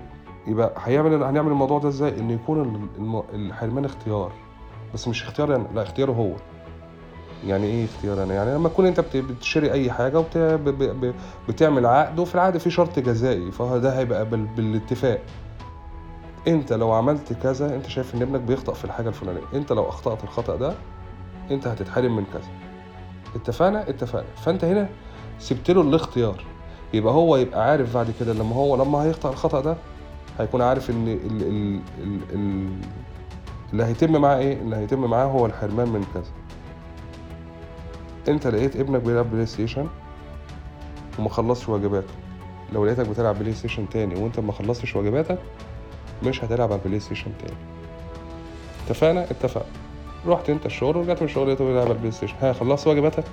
يبقى 0.47 0.73
هيعمل 0.83 1.23
هنعمل 1.23 1.51
الموضوع 1.51 1.79
ده 1.79 1.89
إزاي؟ 1.89 2.19
إن 2.19 2.29
يكون 2.31 2.89
الحرمان 3.33 3.85
اختيار. 3.85 4.31
بس 4.93 5.07
مش 5.07 5.23
اختيار 5.23 5.55
أنا 5.55 5.65
لأ 5.75 5.81
اختياره 5.83 6.11
هو. 6.11 6.31
يعني 7.47 7.65
إيه 7.65 7.85
اختيار 7.85 8.23
أنا؟ 8.23 8.33
يعني 8.33 8.55
لما 8.55 8.69
تكون 8.69 8.85
أنت 8.85 8.99
بت- 8.99 9.17
بتشتري 9.17 9.71
أي 9.71 9.91
حاجة 9.91 10.19
وبت... 10.19 10.37
ب... 10.37 10.63
ب... 10.69 11.05
ب... 11.05 11.13
بتعمل 11.49 11.85
عقد 11.85 12.19
وفي 12.19 12.35
العقد 12.35 12.57
في 12.57 12.69
شرط 12.69 12.99
جزائي 12.99 13.51
فده 13.51 13.99
هيبقى 13.99 14.25
بال... 14.25 14.45
بالاتفاق. 14.45 15.21
انت 16.47 16.73
لو 16.73 16.91
عملت 16.91 17.33
كذا 17.33 17.75
انت 17.75 17.87
شايف 17.87 18.15
إن 18.15 18.21
ابنك 18.21 18.41
بيخطأ 18.41 18.73
في 18.73 18.85
الحاجة 18.85 19.09
الفلانية. 19.09 19.41
انت 19.53 19.71
لو 19.71 19.89
أخطأت 19.89 20.23
الخطأ 20.23 20.55
ده 20.55 20.73
انت 21.51 21.67
هتتحرم 21.67 22.15
من 22.15 22.25
كذا. 22.33 22.49
اتفقنا؟ 23.35 23.89
اتفقنا. 23.89 24.25
فأنت 24.35 24.63
هنا 24.63 24.89
سبت 25.39 25.71
له 25.71 25.81
الاختيار. 25.81 26.43
يبقى 26.93 27.13
هو 27.13 27.37
يبقى 27.37 27.69
عارف 27.71 27.93
بعد 27.93 28.13
كده 28.19 28.33
لما 28.33 28.55
هو 28.55 28.75
لما 28.83 29.03
هيخطأ 29.03 29.29
الخطأ 29.29 29.61
ده 29.61 29.75
هيكون 30.39 30.61
عارف 30.61 30.89
إن 30.89 31.07
ال... 31.07 31.41
ال... 31.41 31.79
ال... 32.03 32.19
ال... 32.33 32.69
اللي 33.71 33.83
هيتم 33.85 34.21
معاه 34.21 34.37
إيه؟ 34.37 34.61
اللي 34.61 34.75
هيتم 34.75 34.99
معاه 35.09 35.25
هو 35.25 35.45
الحرمان 35.45 35.89
من 35.89 36.05
كذا. 36.13 36.31
انت 38.27 38.47
لقيت 38.47 38.75
ابنك 38.75 39.01
بيلعب 39.01 39.31
بلاي 39.31 39.45
ستيشن 39.45 39.87
وما 41.19 41.29
خلصش 41.29 41.69
واجباته. 41.69 42.13
لو 42.73 42.85
لقيتك 42.85 43.07
بتلعب 43.09 43.39
بلاي 43.39 43.53
ستيشن 43.53 43.89
تاني 43.89 44.15
وانت 44.23 44.39
ما 44.39 44.51
خلصتش 44.51 44.95
واجباتك 44.95 45.39
مش 46.23 46.43
هتلعب 46.43 46.71
على 46.71 46.81
البلاي 46.81 46.99
ستيشن 46.99 47.31
تاني. 47.39 47.57
اتفقنا؟ 48.87 49.23
اتفقنا. 49.23 49.65
رحت 50.27 50.49
انت 50.49 50.65
الشغل 50.65 50.97
ورجعت 50.97 51.21
من 51.21 51.27
الشغل 51.27 51.47
لقيته 51.47 51.65
بيلعب 51.65 51.81
على 51.85 51.91
البلاي 51.91 52.11
ستيشن. 52.11 52.33
ها 52.41 52.53
خلصت 52.53 52.87
واجباتك 52.87 53.23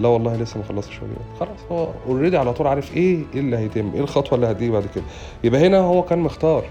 لا 0.00 0.08
والله 0.08 0.36
لسه 0.36 0.58
ما 0.58 0.64
خلصتش 0.64 1.00
واجباتك 1.02 1.24
خلاص 1.40 1.58
هو 1.72 1.88
already 2.06 2.36
على 2.36 2.52
طول 2.52 2.66
عارف 2.66 2.96
إيه 2.96 3.24
إيه 3.34 3.40
اللي 3.40 3.56
هيتم 3.56 3.90
إيه 3.94 4.00
الخطوة 4.00 4.34
اللي 4.34 4.46
هتيجي 4.50 4.70
بعد 4.70 4.86
كده. 4.94 5.04
يبقى 5.44 5.66
هنا 5.66 5.78
هو 5.78 6.02
كان 6.02 6.18
مختار. 6.18 6.64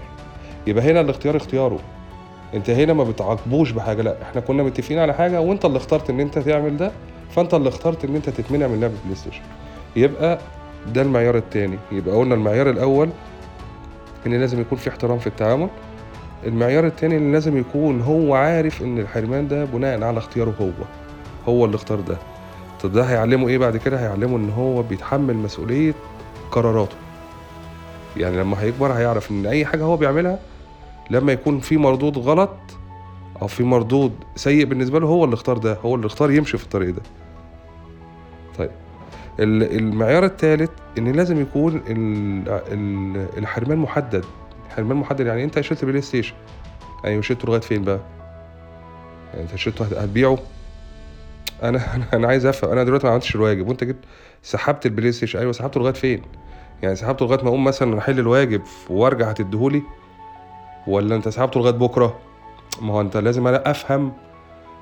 يبقى 0.66 0.84
هنا 0.84 1.00
الاختيار 1.00 1.36
اختياره. 1.36 1.78
انت 2.54 2.70
هنا 2.70 2.92
ما 2.92 3.04
بتعاقبوش 3.04 3.70
بحاجة 3.70 4.02
لا 4.02 4.22
إحنا 4.22 4.40
كنا 4.40 4.62
متفقين 4.62 4.98
على 4.98 5.14
حاجة 5.14 5.40
وانت 5.40 5.64
اللي 5.64 5.76
اخترت 5.76 6.10
ان 6.10 6.20
انت 6.20 6.38
تعمل 6.38 6.76
ده 6.76 6.92
فانت 7.30 7.54
اللي 7.54 7.68
اخترت 7.68 8.04
ان 8.04 8.14
انت 8.16 8.30
تتمنع 8.30 8.66
من 8.66 8.80
لعب 8.80 8.90
البلاي 8.90 9.14
ستيشن. 9.14 9.42
يبقى 9.96 10.38
ده 10.94 11.02
المعيار 11.02 11.36
التاني. 11.36 11.78
يبقى 11.92 12.16
قلنا 12.16 12.34
المعيار 12.34 12.70
الأول 12.70 13.08
إن 14.26 14.34
لازم 14.40 14.60
يكون 14.60 14.78
في 14.78 14.90
احترام 14.90 15.18
في 15.18 15.26
التعامل. 15.26 15.68
المعيار 16.46 16.86
التاني 16.86 17.16
إن 17.16 17.32
لازم 17.32 17.56
يكون 17.58 18.00
هو 18.00 18.34
عارف 18.34 18.82
إن 18.82 18.98
الحرمان 18.98 19.48
ده 19.48 19.64
بناء 19.64 20.04
على 20.04 20.18
اختياره 20.18 20.54
هو 20.60 20.70
هو 21.52 21.64
اللي 21.64 21.76
اختار 21.76 22.00
ده. 22.00 22.16
طب 22.82 22.92
ده 22.92 23.02
هيعلمه 23.02 23.48
إيه 23.48 23.58
بعد 23.58 23.76
كده؟ 23.76 24.00
هيعلمه 24.00 24.36
إن 24.36 24.50
هو 24.50 24.82
بيتحمل 24.82 25.36
مسؤولية 25.36 25.94
قراراته. 26.50 26.96
يعني 28.16 28.36
لما 28.36 28.62
هيكبر 28.62 28.92
هيعرف 28.92 29.30
إن 29.30 29.46
أي 29.46 29.64
حاجة 29.66 29.82
هو 29.82 29.96
بيعملها 29.96 30.38
لما 31.10 31.32
يكون 31.32 31.60
في 31.60 31.76
مردود 31.76 32.18
غلط 32.18 32.56
أو 33.42 33.46
في 33.46 33.62
مردود 33.64 34.12
سيء 34.36 34.64
بالنسبة 34.64 35.00
له 35.00 35.06
هو 35.06 35.24
اللي 35.24 35.34
اختار 35.34 35.58
ده 35.58 35.78
هو 35.84 35.94
اللي 35.94 36.06
اختار 36.06 36.30
يمشي 36.30 36.58
في 36.58 36.64
الطريق 36.64 36.94
ده. 36.94 37.02
طيب 38.58 38.70
ال- 39.40 39.76
المعيار 39.78 40.24
الثالث 40.24 40.70
إن 40.98 41.12
لازم 41.12 41.40
يكون 41.40 41.76
ال- 41.88 42.48
ال- 42.72 43.38
الحرمان 43.38 43.78
محدد. 43.78 44.24
حرمان 44.76 44.96
محدد 44.96 45.26
يعني 45.26 45.44
أنت 45.44 45.60
شلت 45.60 45.84
بلاي 45.84 46.00
ستيشن. 46.00 46.34
يعني 47.04 47.22
شلته 47.22 47.46
لغايه 47.48 47.60
فين 47.60 47.84
بقى؟ 47.84 48.00
يعني 49.34 49.42
أنت 49.44 49.56
شلته 49.56 49.84
هت- 49.84 49.92
هتبيعه؟ 49.94 50.38
أنا 51.62 51.80
أنا 52.12 52.28
عايز 52.28 52.46
أفهم. 52.46 52.70
أنا 52.70 52.84
دلوقتي 52.84 53.06
ما 53.06 53.12
عملتش 53.12 53.34
الواجب. 53.36 53.68
وأنت 53.68 53.84
جيت 53.84 53.96
سحبت 54.42 54.86
البلاي 54.86 55.12
ستيشن. 55.12 55.38
أيوه 55.38 55.52
سحبته 55.52 55.80
لغايه 55.80 55.94
فين؟ 55.94 56.22
يعني 56.82 56.96
سحبته 56.96 57.26
لغايه 57.26 57.42
ما 57.42 57.48
أقوم 57.48 57.64
مثلا 57.64 57.98
أحل 57.98 58.18
الواجب 58.18 58.62
وارجع 58.90 59.28
هتديهولي؟ 59.30 59.82
ولا 60.86 61.16
أنت 61.16 61.28
سحبته 61.28 61.60
لغايه 61.60 61.74
بكرة؟ 61.74 62.18
ما 62.82 62.92
هو 62.92 63.00
أنت 63.00 63.16
لازم 63.16 63.46
أنا 63.46 63.70
أفهم 63.70 64.12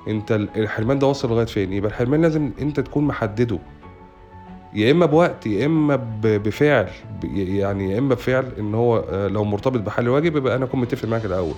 أنت 0.07 0.31
ال- 0.31 0.49
الحرمان 0.55 0.99
ده 0.99 1.07
وصل 1.07 1.29
لغاية 1.29 1.45
فين. 1.45 1.73
يبقى 1.73 1.89
الحرمان 1.91 2.21
لازم 2.21 2.51
أنت 2.61 2.79
تكون 2.79 3.03
محدده. 3.03 3.59
يا 4.77 4.91
إما 4.91 5.05
بوقت 5.05 5.47
يا 5.47 5.65
إما 5.65 5.99
بفعل 6.23 6.87
يعني 7.33 7.91
يا 7.91 7.99
إما 7.99 8.15
بفعل 8.15 8.51
إن 8.59 8.75
هو 8.75 8.97
آه، 9.09 9.27
لو 9.27 9.43
مرتبط 9.43 9.79
بحل 9.79 10.03
الواجب 10.03 10.35
يبقى 10.35 10.55
أنا 10.55 10.65
أكون 10.65 10.79
متفق 10.79 11.07
معاك 11.07 11.25
الأول. 11.25 11.55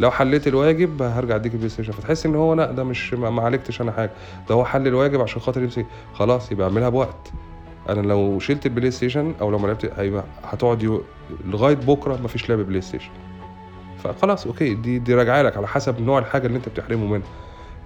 لو 0.00 0.10
حليت 0.10 0.46
الواجب 0.46 1.02
هرجع 1.02 1.34
أديك 1.34 1.52
البلاي 1.52 1.68
ستيشن. 1.68 1.92
فتحس 1.92 2.26
إن 2.26 2.34
هو 2.34 2.54
لأ 2.54 2.72
ده 2.72 2.84
مش 2.84 3.14
ما 3.14 3.42
عالجتش 3.42 3.80
أنا 3.80 3.92
حاجة. 3.92 4.10
ده 4.48 4.54
هو 4.54 4.64
حل 4.64 4.86
الواجب 4.86 5.20
عشان 5.20 5.40
خاطر 5.40 5.62
يمسك. 5.62 5.86
خلاص 6.14 6.52
يبقى 6.52 6.68
أعملها 6.68 6.88
بوقت. 6.88 7.32
أنا 7.88 8.00
لو 8.00 8.38
شلت 8.38 8.66
البلاي 8.66 8.90
ستيشن 8.90 9.34
أو 9.40 9.50
لو 9.50 9.58
ما 9.58 9.66
لعبت 9.66 9.92
هيبقى 9.96 10.24
هتقعد 10.44 10.82
يو... 10.82 11.02
لغاية 11.46 11.74
بكرة 11.74 12.20
مفيش 12.24 12.50
لعب 12.50 12.58
بلاي 12.58 12.80
ستيشن. 12.80 13.10
فخلاص 13.98 14.46
okay 14.46 14.74
دي 14.74 14.98
دي 14.98 15.14
راجعة 15.14 15.42
لك 15.42 15.56
على 15.56 15.68
حسب 15.68 16.00
نوع 16.00 16.18
الحاجة 16.18 16.46
اللي 16.46 16.56
أنت 16.56 16.68
بتحرمه 16.68 17.06
منها. 17.06 17.26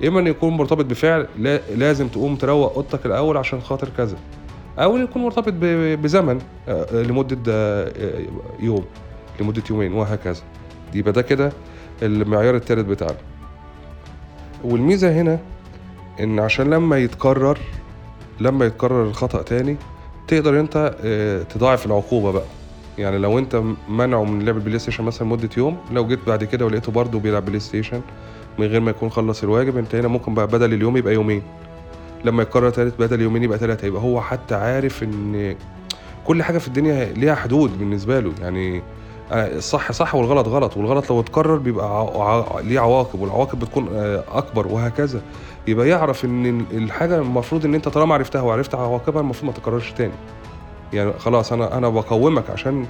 يا 0.01 0.09
إما 0.09 0.21
إن 0.21 0.27
يكون 0.27 0.57
مرتبط 0.57 0.85
بفعل 0.85 1.27
لا 1.39 1.61
لازم 1.77 2.09
تقوم 2.09 2.37
تروق 2.37 2.75
أوضتك 2.75 3.07
الأول 3.07 3.37
عشان 3.37 3.61
خاطر 3.61 3.89
كذا. 3.97 4.17
أو 4.79 4.97
يكون 4.97 5.23
مرتبط 5.23 5.53
بزمن 6.03 6.39
آه، 6.69 6.87
آه، 6.93 7.03
لمدة 7.03 7.39
آه، 7.49 8.23
يوم 8.61 8.85
لمدة 9.41 9.63
يومين 9.71 9.93
وهكذا. 9.93 10.43
يبقى 10.95 11.13
ده 11.13 11.23
كده 11.23 11.53
المعيار 12.03 12.57
الثالث 12.57 12.87
بتاعنا. 12.87 13.17
والميزة 14.65 15.21
هنا 15.21 15.39
إن 16.21 16.41
عشان 16.41 16.71
لما 16.71 16.99
يتكرر 16.99 17.59
لما 18.41 18.65
يتكرر 18.67 19.03
الخطأ 19.03 19.43
تاني 19.43 19.77
تقدر 20.29 20.61
أنت 20.61 20.95
تضاعف 21.51 21.87
العقوبة 21.87 22.33
بقى. 22.33 22.45
يعني 22.99 23.19
لو 23.19 23.39
أنت 23.39 23.63
منعه 23.89 24.25
من 24.25 24.45
لعب 24.45 24.57
ال 24.57 24.79
PlayStation 24.79 25.05
مثلا 25.05 25.29
مدة 25.29 25.49
يوم 25.57 25.77
لو 25.93 26.07
جيت 26.07 26.19
بعد 26.27 26.45
كده 26.45 26.67
ولقيته 26.67 26.93
برضه 26.93 27.21
بيلعب 27.21 27.45
PlayStation 27.45 28.01
من 28.59 28.67
غير 28.67 28.81
ما 28.81 28.91
يكون 28.91 29.11
خلص 29.11 29.43
الواجب 29.43 29.77
أنت 29.77 29.95
هنا 29.95 30.09
ممكن 30.09 30.35
بقى 30.35 30.47
بدل 30.47 30.75
اليوم 30.75 30.97
يبقى 30.97 31.15
يومين. 31.15 31.43
لما 32.25 32.43
يتكرر 32.43 32.71
تالت 32.71 33.01
بدل 33.01 33.21
يومين 33.21 33.43
يبقى 33.43 33.59
تلاتة 33.59 33.87
يبقى 33.87 34.03
هو 34.03 34.21
حتى 34.21 34.55
عارف 34.55 35.03
إن 35.03 35.57
كل 36.27 36.43
حاجة 36.43 36.59
في 36.59 36.69
الدنيا 36.69 37.05
ليها 37.05 37.35
حدود 37.35 37.79
بالنسبة 37.79 38.21
له. 38.21 38.33
يعني 38.41 38.83
آه، 39.33 39.57
الصح 39.57 39.93
صح 39.93 40.15
والغلط 40.15 40.49
غلط 40.49 40.77
والغلط 40.77 41.11
لو 41.11 41.21
اتكرر 41.21 41.57
بيبقى 41.57 42.07
ليه 42.65 42.81
عواقب 42.81 43.21
والعواقب 43.21 43.59
بتكون 43.59 43.89
آه، 43.95 44.25
أكبر 44.33 44.67
وهكذا. 44.67 45.21
يبقى 45.67 45.89
يعرف 45.89 46.25
إن 46.25 46.47
ال- 46.47 46.77
الحاجة 46.83 47.19
المفروض 47.19 47.65
إن 47.65 47.75
أنت 47.75 47.89
طالما 47.89 48.15
عرفتها 48.15 48.41
وعرفت 48.41 48.75
عواقبها 48.75 49.21
المفروض 49.21 49.53
ما 49.53 49.59
تكررش 49.59 49.93
تاني. 49.93 50.13
يعني 50.93 51.13
خلاص 51.19 51.53
أنا 51.53 51.79
أنا 51.79 51.89
بقومك 51.89 52.51
عشان 52.51 52.87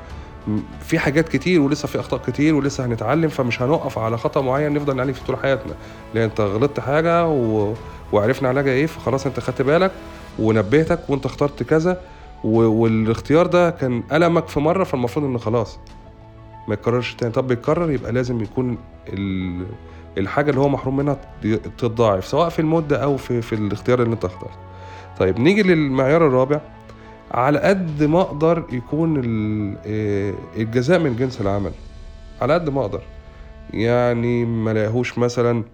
في 0.81 0.99
حاجات 0.99 1.29
كتير 1.29 1.61
ولسه 1.61 1.89
في 1.89 2.01
أخطاء 2.01 2.21
كتير 2.27 2.55
ولسه 2.55 2.85
هنتعلم 2.87 3.29
فمش 3.29 3.63
هنقف 3.63 3.99
على 3.99 4.19
خطأ 4.19 4.41
معين 4.41 4.75
نفضل 4.75 4.97
نعلم 4.97 5.13
فيه 5.13 5.25
طول 5.27 5.37
حياتنا. 5.37 5.73
لأن 6.15 6.25
أنت 6.25 6.41
غلطت 6.41 6.81
حاجة 6.81 7.27
و... 7.29 7.75
وعرفنا 8.13 8.49
علاجها 8.49 8.73
إيه 8.73 8.87
فخلاص 8.87 9.27
انت 9.27 9.41
خدت 9.41 9.63
بالك 9.63 9.93
ونبهتك 10.39 11.01
وانت 11.11 11.27
اخترت 11.27 11.63
كذا. 11.63 12.01
والاختيار 12.45 13.47
ده 13.47 13.71
كان 13.71 14.03
ألمك 14.13 14.49
في 14.49 14.61
مرة 14.61 14.85
فالمفروض 14.85 15.27
ان 15.27 15.39
خلاص 15.39 15.79
ما 16.69 16.75
يتكررش 16.75 17.15
تاني. 17.15 17.33
طب 17.33 17.47
بيتكرر 17.47 17.91
يبقى 17.91 18.13
لازم 18.13 18.41
يكون 18.43 18.79
ال... 19.09 19.67
الحاجة 20.19 20.51
اللي 20.51 20.61
هو 20.61 20.69
محروم 20.69 20.97
منها 20.97 21.17
تض- 21.43 21.61
تتضاعف 21.79 22.27
سواء 22.27 22.49
في 22.49 22.59
المده 22.59 23.03
أو 23.03 23.17
في 23.17 23.43
في 23.43 23.55
الاختيار 23.55 24.03
اللي 24.03 24.15
انت 24.15 24.25
اخترته. 24.25 24.57
طيب 25.19 25.39
نيجي 25.41 25.63
للمعيار 25.63 26.27
الرابع. 26.27 26.61
على 27.31 27.59
قد 27.59 28.03
ما 28.03 28.21
أقدر 28.21 28.65
يكون 28.73 29.17
آه، 29.87 30.35
الجزاء 30.57 30.99
من 30.99 31.17
جنس 31.17 31.41
العمل. 31.41 31.73
على 32.41 32.55
قد 32.55 32.71
ما 32.71 32.81
أقدر. 32.81 33.03
يعني 33.75 34.45
ما 34.45 34.73
مثلا 35.19 35.65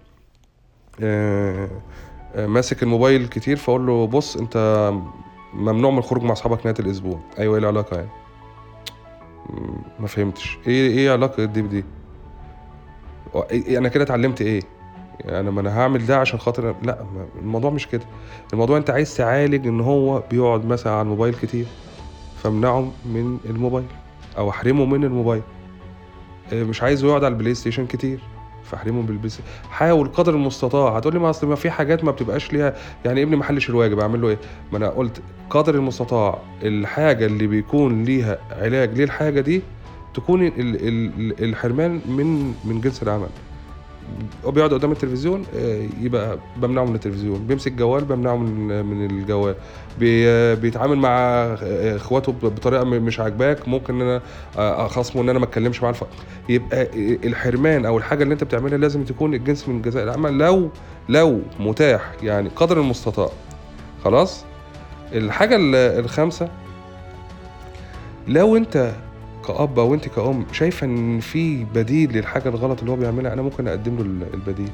آه، 1.01 1.67
ماسك 2.35 2.83
الموبايل 2.83 3.27
كتير 3.27 3.55
فاقول 3.57 3.87
له 3.87 4.07
بص 4.07 4.35
انت 4.37 4.91
ممنوع 5.53 5.91
من 5.91 5.97
الخروج 5.97 6.23
مع 6.23 6.31
اصحابك 6.31 6.65
نهاية 6.65 6.79
الأسبوع. 6.79 7.19
أيوه 7.39 7.53
إيه 7.53 7.59
العلاقة 7.59 7.97
يعني؟ 7.97 8.09
ما 9.99 10.07
فهمتش. 10.07 10.57
إيه 10.67 10.89
إيه 10.89 11.11
علاقة 11.11 11.45
دي 11.45 11.61
بدي؟ 11.61 11.83
و- 13.33 13.41
إيه- 13.41 13.69
أنا 13.77 13.89
كده 13.89 14.03
اتعلمت 14.03 14.41
إيه؟ 14.41 14.59
يعني 15.19 15.51
ما 15.51 15.61
أنا 15.61 15.79
هعمل 15.79 16.05
ده 16.05 16.17
عشان 16.17 16.39
خاطر 16.39 16.75
لا 16.83 17.05
الموضوع 17.41 17.69
مش 17.71 17.87
كده. 17.87 18.03
الموضوع 18.53 18.77
أنت 18.77 18.89
عايز 18.89 19.15
تعالج 19.17 19.67
إن 19.67 19.79
هو 19.81 20.23
بيقعد 20.31 20.65
مثلا 20.65 20.93
على 20.93 21.01
الموبايل 21.01 21.33
كتير 21.35 21.65
فامنعه 22.43 22.91
من 23.05 23.37
الموبايل 23.45 23.85
أو 24.37 24.49
أحرمه 24.49 24.85
من 24.85 25.03
الموبايل. 25.03 25.41
آه، 26.53 26.63
مش 26.63 26.83
عايزه 26.83 27.07
يقعد 27.07 27.23
على 27.23 27.31
ال 27.33 27.53
PlayStation 27.55 27.85
كتير. 27.85 28.19
فاحرمه 28.71 29.01
بال 29.01 29.29
PlayStation 29.29 29.47
حاول 29.69 30.07
قدر 30.07 30.33
المستطاع. 30.35 30.97
هتقول 30.97 31.13
لي 31.13 31.19
ما 31.19 31.29
أصل 31.29 31.47
ما 31.47 31.55
في 31.55 31.69
حاجات 31.71 32.03
ما 32.03 32.11
بتبقاش 32.11 32.53
ليها 32.53 32.75
يعني 33.05 33.23
ابني 33.23 33.35
ما 33.35 33.43
حلش 33.43 33.69
الواجب 33.69 33.99
أعمل 33.99 34.21
له 34.21 34.27
إيه؟ 34.29 34.37
ما 34.71 34.77
أنا 34.77 34.89
قلت 34.89 35.21
قدر 35.49 35.75
المستطاع 35.75 36.39
الحاجة 36.63 37.25
اللي 37.25 37.47
بيكون 37.47 38.03
ليها 38.03 38.37
علاج 38.51 39.01
للحاجة 39.01 39.41
دي 39.41 39.61
تكون 40.13 40.45
ال- 40.47 40.59
ال- 40.59 40.87
ال- 40.87 41.43
الحرمان 41.43 42.01
من 42.07 42.53
من 42.65 42.81
جنس 42.81 43.03
العمل. 43.03 43.27
بيقعد 44.47 44.73
قدام 44.73 44.91
التلفزيون 44.91 45.43
آه، 45.57 45.87
يبقى 46.01 46.37
بمنعه 46.57 46.83
من 46.85 46.95
التلفزيون. 46.95 47.47
بيمسك 47.47 47.71
جوال 47.71 48.05
بمنعه 48.05 48.35
من 48.37 48.85
من 48.85 49.05
الجوال. 49.11 49.55
آه، 50.03 50.53
بيتعامل 50.53 50.97
مع 50.97 51.09
آه، 51.09 51.95
اخواته 51.95 52.31
بطريقة 52.31 52.83
مش 52.83 53.19
عاجباك. 53.19 53.67
ممكن 53.67 54.01
إن 54.01 54.07
أنا 54.07 54.21
اخصمه 54.85 55.21
إن 55.21 55.29
أنا 55.29 55.39
ما 55.39 55.45
اتكلمش 55.45 55.83
معاه. 55.83 55.93
يبقى 56.49 56.87
الحرمان 57.27 57.85
أو 57.85 57.97
الحاجة 57.97 58.23
اللي 58.23 58.33
أنت 58.33 58.43
بتعملها 58.43 58.77
لازم 58.77 59.03
تكون 59.03 59.33
الجنس 59.33 59.69
من 59.69 59.81
جزاء 59.81 60.03
العمل 60.03 60.37
لو 60.37 60.69
لو 61.09 61.41
متاح 61.59 62.11
يعني 62.23 62.49
قدر 62.55 62.79
المستطاع. 62.79 63.29
خلاص؟ 64.03 64.43
الحاجة 65.13 65.55
ال- 65.55 65.75
الخامسة 65.75 66.49
لو 68.27 68.57
أنت 68.57 68.91
كأب 69.47 69.79
أو 69.79 69.93
انت 69.93 70.07
كأم 70.07 70.45
شايفة 70.51 70.85
إن 70.85 71.19
في 71.19 71.63
بديل 71.63 72.11
للحاجة 72.17 72.49
الغلط 72.49 72.79
اللي 72.79 72.91
هو 72.91 72.95
بيعملها؟ 72.95 73.33
أنا 73.33 73.41
ممكن 73.41 73.67
أقدم 73.67 73.95
له 73.95 74.01
ال- 74.01 74.33
البديل. 74.33 74.69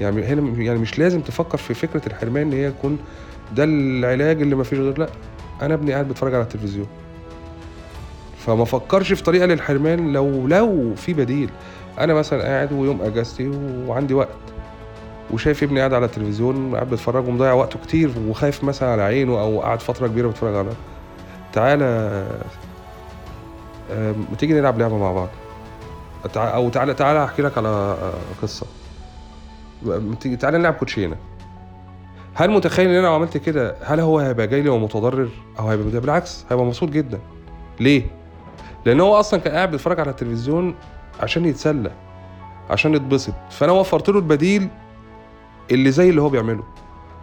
يعني 0.00 0.22
هنا 0.24 0.62
يعني 0.62 0.78
مش 0.78 0.98
لازم 0.98 1.20
تفكر 1.20 1.58
في 1.58 1.74
فكرة 1.74 2.02
الحرمان 2.06 2.42
إن 2.42 2.52
هي 2.52 2.70
تكون 2.70 2.98
ده 3.56 3.64
العلاج 3.64 4.42
اللي 4.42 4.54
ما 4.54 4.64
فيش 4.64 4.78
غير 4.78 4.98
لأ 4.98 5.08
أنا 5.62 5.74
ابني 5.74 5.92
قاعد 5.92 6.08
بيتفرج 6.08 6.34
على 6.34 6.42
التلفزيون. 6.42 6.86
فما 8.38 8.64
فكرش 8.64 9.12
في 9.12 9.22
طريقة 9.22 9.46
للحرمان 9.46 10.12
لو 10.12 10.46
لو 10.46 10.94
في 10.94 11.12
بديل. 11.14 11.50
أنا 11.98 12.14
مثلا 12.14 12.42
قاعد 12.42 12.72
ويوم 12.72 13.02
أجازتي 13.02 13.48
وعندي 13.86 14.14
وقت 14.14 14.28
وشايف 15.30 15.62
ابني 15.62 15.78
قاعد 15.78 15.94
على 15.94 16.06
التلفزيون 16.06 16.74
قاعد 16.74 16.90
بيتفرج 16.90 17.28
ومضيع 17.28 17.52
وقته 17.52 17.78
كتير 17.78 18.10
وخايف 18.28 18.64
مثلا 18.64 18.88
على 18.92 19.02
عينه 19.02 19.40
أو 19.40 19.60
قاعد 19.60 19.80
فترة 19.82 20.06
كبيرة 20.06 20.26
بيتفرج 20.26 20.54
على 20.56 20.70
تعالى 21.52 22.24
ما 23.90 24.36
تيجي 24.38 24.54
نلعب 24.54 24.78
لعبة 24.78 24.98
مع 24.98 25.12
بعض؟ 25.12 25.28
أو 26.36 26.68
تعالى 26.68 26.94
تعالى 26.94 27.24
أحكي 27.24 27.42
لك 27.42 27.58
على 27.58 27.68
آه، 27.68 28.12
قصة. 28.42 28.66
تيجي 30.20 30.36
تعالى 30.36 30.58
نلعب 30.58 30.74
كوتشينة. 30.74 31.16
هل 32.34 32.50
متخيل 32.50 32.88
إن 32.88 32.94
أنا 32.94 33.06
لو 33.06 33.14
عملت 33.14 33.36
كده 33.36 33.76
هل 33.82 34.00
هو 34.00 34.18
هيبقى 34.18 34.46
جاي 34.46 34.62
لي 34.62 34.68
ومتضرر؟ 34.68 35.28
أو 35.58 35.68
هيبقى؟ 35.68 36.00
بالعكس 36.00 36.44
هيبقى 36.50 36.64
مبسوط 36.64 36.88
جدا. 36.90 37.18
ليه؟ 37.80 38.06
لأن 38.86 39.00
هو 39.00 39.20
أصلا 39.20 39.40
كان 39.40 39.52
قاعد 39.54 39.70
بيتفرج 39.70 40.00
على 40.00 40.10
التلفزيون 40.10 40.74
عشان 41.20 41.44
يتسلى 41.44 41.90
عشان 42.70 42.94
يتبسط. 42.94 43.34
فأنا 43.50 43.72
وفرت 43.72 44.08
له 44.08 44.18
البديل 44.18 44.68
اللي 45.70 45.90
زي 45.90 46.10
اللي 46.10 46.22
هو 46.22 46.28
بيعمله. 46.28 46.64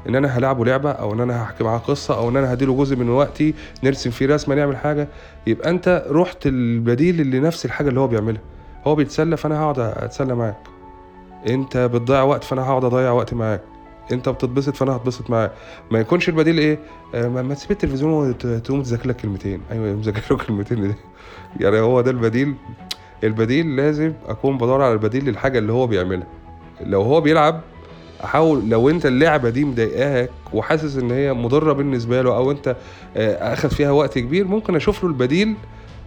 إن 0.09 0.15
أنا 0.15 0.27
هلعبه 0.37 0.65
لعبة 0.65 0.91
أو 0.91 1.13
إن 1.13 1.19
أنا 1.21 1.43
هحكي 1.43 1.63
معاه 1.63 1.77
قصة 1.77 2.17
أو 2.17 2.29
إن 2.29 2.37
أنا 2.37 2.53
هديله 2.53 2.75
جزء 2.75 2.95
من 2.95 3.09
وقتي 3.09 3.53
نرسم 3.83 4.09
فيه 4.09 4.27
رسمة 4.27 4.55
نعمل 4.55 4.77
حاجة 4.77 5.07
يبقى 5.47 5.69
أنت 5.69 6.05
رحت 6.09 6.47
البديل 6.47 7.21
اللي 7.21 7.39
نفس 7.39 7.65
الحاجة 7.65 7.89
اللي 7.89 7.99
هو 7.99 8.07
بيعملها. 8.07 8.41
هو 8.87 8.95
بيتسلى 8.95 9.37
فأنا 9.37 9.59
هقعد 9.61 9.79
أتسلى 9.79 10.35
معاك. 10.35 10.57
أنت 11.49 11.77
بتضيع 11.77 12.21
وقت 12.21 12.43
فأنا 12.43 12.61
هقعد 12.61 12.83
أضيع 12.83 13.11
وقت 13.11 13.33
معاك. 13.33 13.61
أنت 14.11 14.29
بتتبسط 14.29 14.75
فأنا 14.75 14.95
هتبسط 14.95 15.29
معاك. 15.29 15.51
ما 15.91 15.99
يكونش 15.99 16.29
البديل 16.29 16.57
إيه؟ 16.57 16.79
آه 17.15 17.27
ما 17.27 17.53
تسيب 17.53 17.71
التلفزيون 17.71 18.13
وتقوم 18.13 18.81
تذاكر 18.81 19.09
لك 19.09 19.15
كلمتين. 19.15 19.61
أيوه 19.71 19.93
مذاكر 19.93 20.21
له 20.31 20.37
كلمتين. 20.37 20.87
دي. 20.87 20.93
يعني 21.63 21.79
هو 21.79 22.01
ده 22.01 22.11
البديل. 22.11 22.55
البديل 23.23 23.75
لازم 23.75 24.13
أكون 24.27 24.57
بدور 24.57 24.81
على 24.81 24.93
البديل 24.93 25.25
للحاجة 25.25 25.59
اللي 25.59 25.73
هو 25.73 25.87
بيعملها. 25.87 26.27
لو 26.81 27.01
هو 27.01 27.21
بيلعب 27.21 27.61
احاول 28.23 28.69
لو 28.69 28.89
انت 28.89 29.05
اللعبة 29.05 29.49
دي 29.49 29.65
مضايقاك 29.65 30.29
وحاسس 30.53 30.97
ان 30.97 31.11
هي 31.11 31.33
مضرة 31.33 31.73
بالنسبة 31.73 32.21
له 32.21 32.35
أو 32.35 32.51
انت 32.51 32.75
آه، 33.17 33.53
اخد 33.53 33.69
فيها 33.71 33.91
وقت 33.91 34.19
كبير 34.19 34.47
ممكن 34.47 34.75
أشوف 34.75 35.03
له 35.03 35.09
البديل 35.09 35.53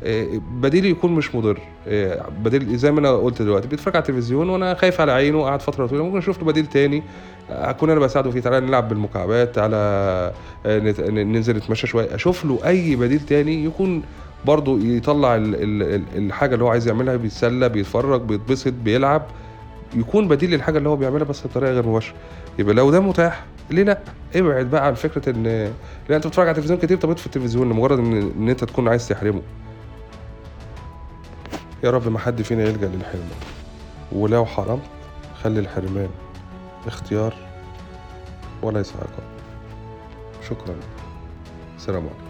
آه، 0.05 0.27
بديل 0.61 0.85
يكون 0.85 1.13
مش 1.13 1.35
مضر. 1.35 1.59
آه، 1.89 2.23
بديل 2.45 2.77
زي 2.77 2.93
ما 2.93 3.01
أنا 3.01 3.11
قلت 3.17 3.43
دلوقتي 3.43 3.69
بيتفرج 3.69 3.97
على 3.97 4.03
التلفزيون 4.03 4.49
وأنا 4.49 4.75
خايف 4.75 5.01
على 5.01 5.13
عينه 5.13 5.43
قاعد 5.43 5.63
فترة 5.63 5.87
طويلة 5.87 6.05
ممكن 6.05 6.19
أشوف 6.19 6.39
له 6.39 6.45
بديل 6.45 6.67
تاني. 6.67 7.03
اكون 7.51 7.91
أنا 7.91 8.01
بساعده 8.01 8.31
فيه 8.31 8.41
تعالى 8.41 8.67
نلعب 8.67 8.89
بالمكعبات 8.89 9.55
تعالى 9.55 10.33
ننزل 11.11 11.57
نتمشى 11.57 11.87
شوية. 11.87 12.15
أشوف 12.15 12.45
له 12.45 12.59
اي 12.67 12.97
بديل 12.97 13.21
تاني 13.21 13.65
يكون 13.65 14.03
برضه 14.45 14.79
يطلع 14.81 15.37
ال- 15.37 15.55
ال- 15.55 15.83
ال- 15.95 16.03
الحاجة 16.27 16.55
اللي 16.55 16.65
هو 16.65 16.69
عايز 16.69 16.89
يعملها 16.89 17.17
بيتسلى 17.17 17.69
بيتفرج 17.69 18.21
بيتبسط 18.21 18.73
بيلعب. 18.85 19.23
يكون 19.95 20.29
بديل 20.29 20.51
للحاجة 20.51 20.79
اللي 20.79 20.89
هو 20.89 20.97
بيعملها 20.97 21.25
بس 21.25 21.47
بطريقة 21.47 21.73
غير 21.73 21.87
مباشرة. 21.87 22.15
يبقى 22.59 22.75
لو 22.75 22.91
ده 22.91 23.01
متاح 23.01 23.45
ليه 23.71 23.83
لأ؟ 23.83 23.99
ابعد 24.37 24.71
بقى 24.71 24.87
عن 24.87 24.95
فكرة 24.95 25.31
ان 25.31 25.43
لأ 26.09 26.17
أنت 26.17 26.27
بتتفرج 26.27 26.47
على 26.49 26.51
التلفزيون 26.51 26.79
كتير 26.81 26.97
طب 26.99 27.11
اطفي 27.11 27.27
التلفزيون 27.27 27.69
لمجرد 27.71 27.99
ان 27.99 28.33
إن 28.39 28.49
أنت 28.49 28.65
تكون 28.65 28.89
عايز 28.89 29.09
تحرمه. 29.09 29.43
يا 31.85 31.91
رب 31.91 32.09
ما 32.09 32.19
حد 32.19 32.43
فينا 32.43 32.63
يلجأ 32.63 32.87
للحرمان. 32.87 33.29
ولو 34.13 34.47
حرمت 34.47 34.83
خلي 35.43 35.61
الحرمان 35.61 36.09
اختيار 36.87 37.35
وليس 38.63 38.93
عقاب. 38.97 39.29
شكرا. 40.49 40.75
السلام 41.77 42.03
عليكم. 42.03 42.24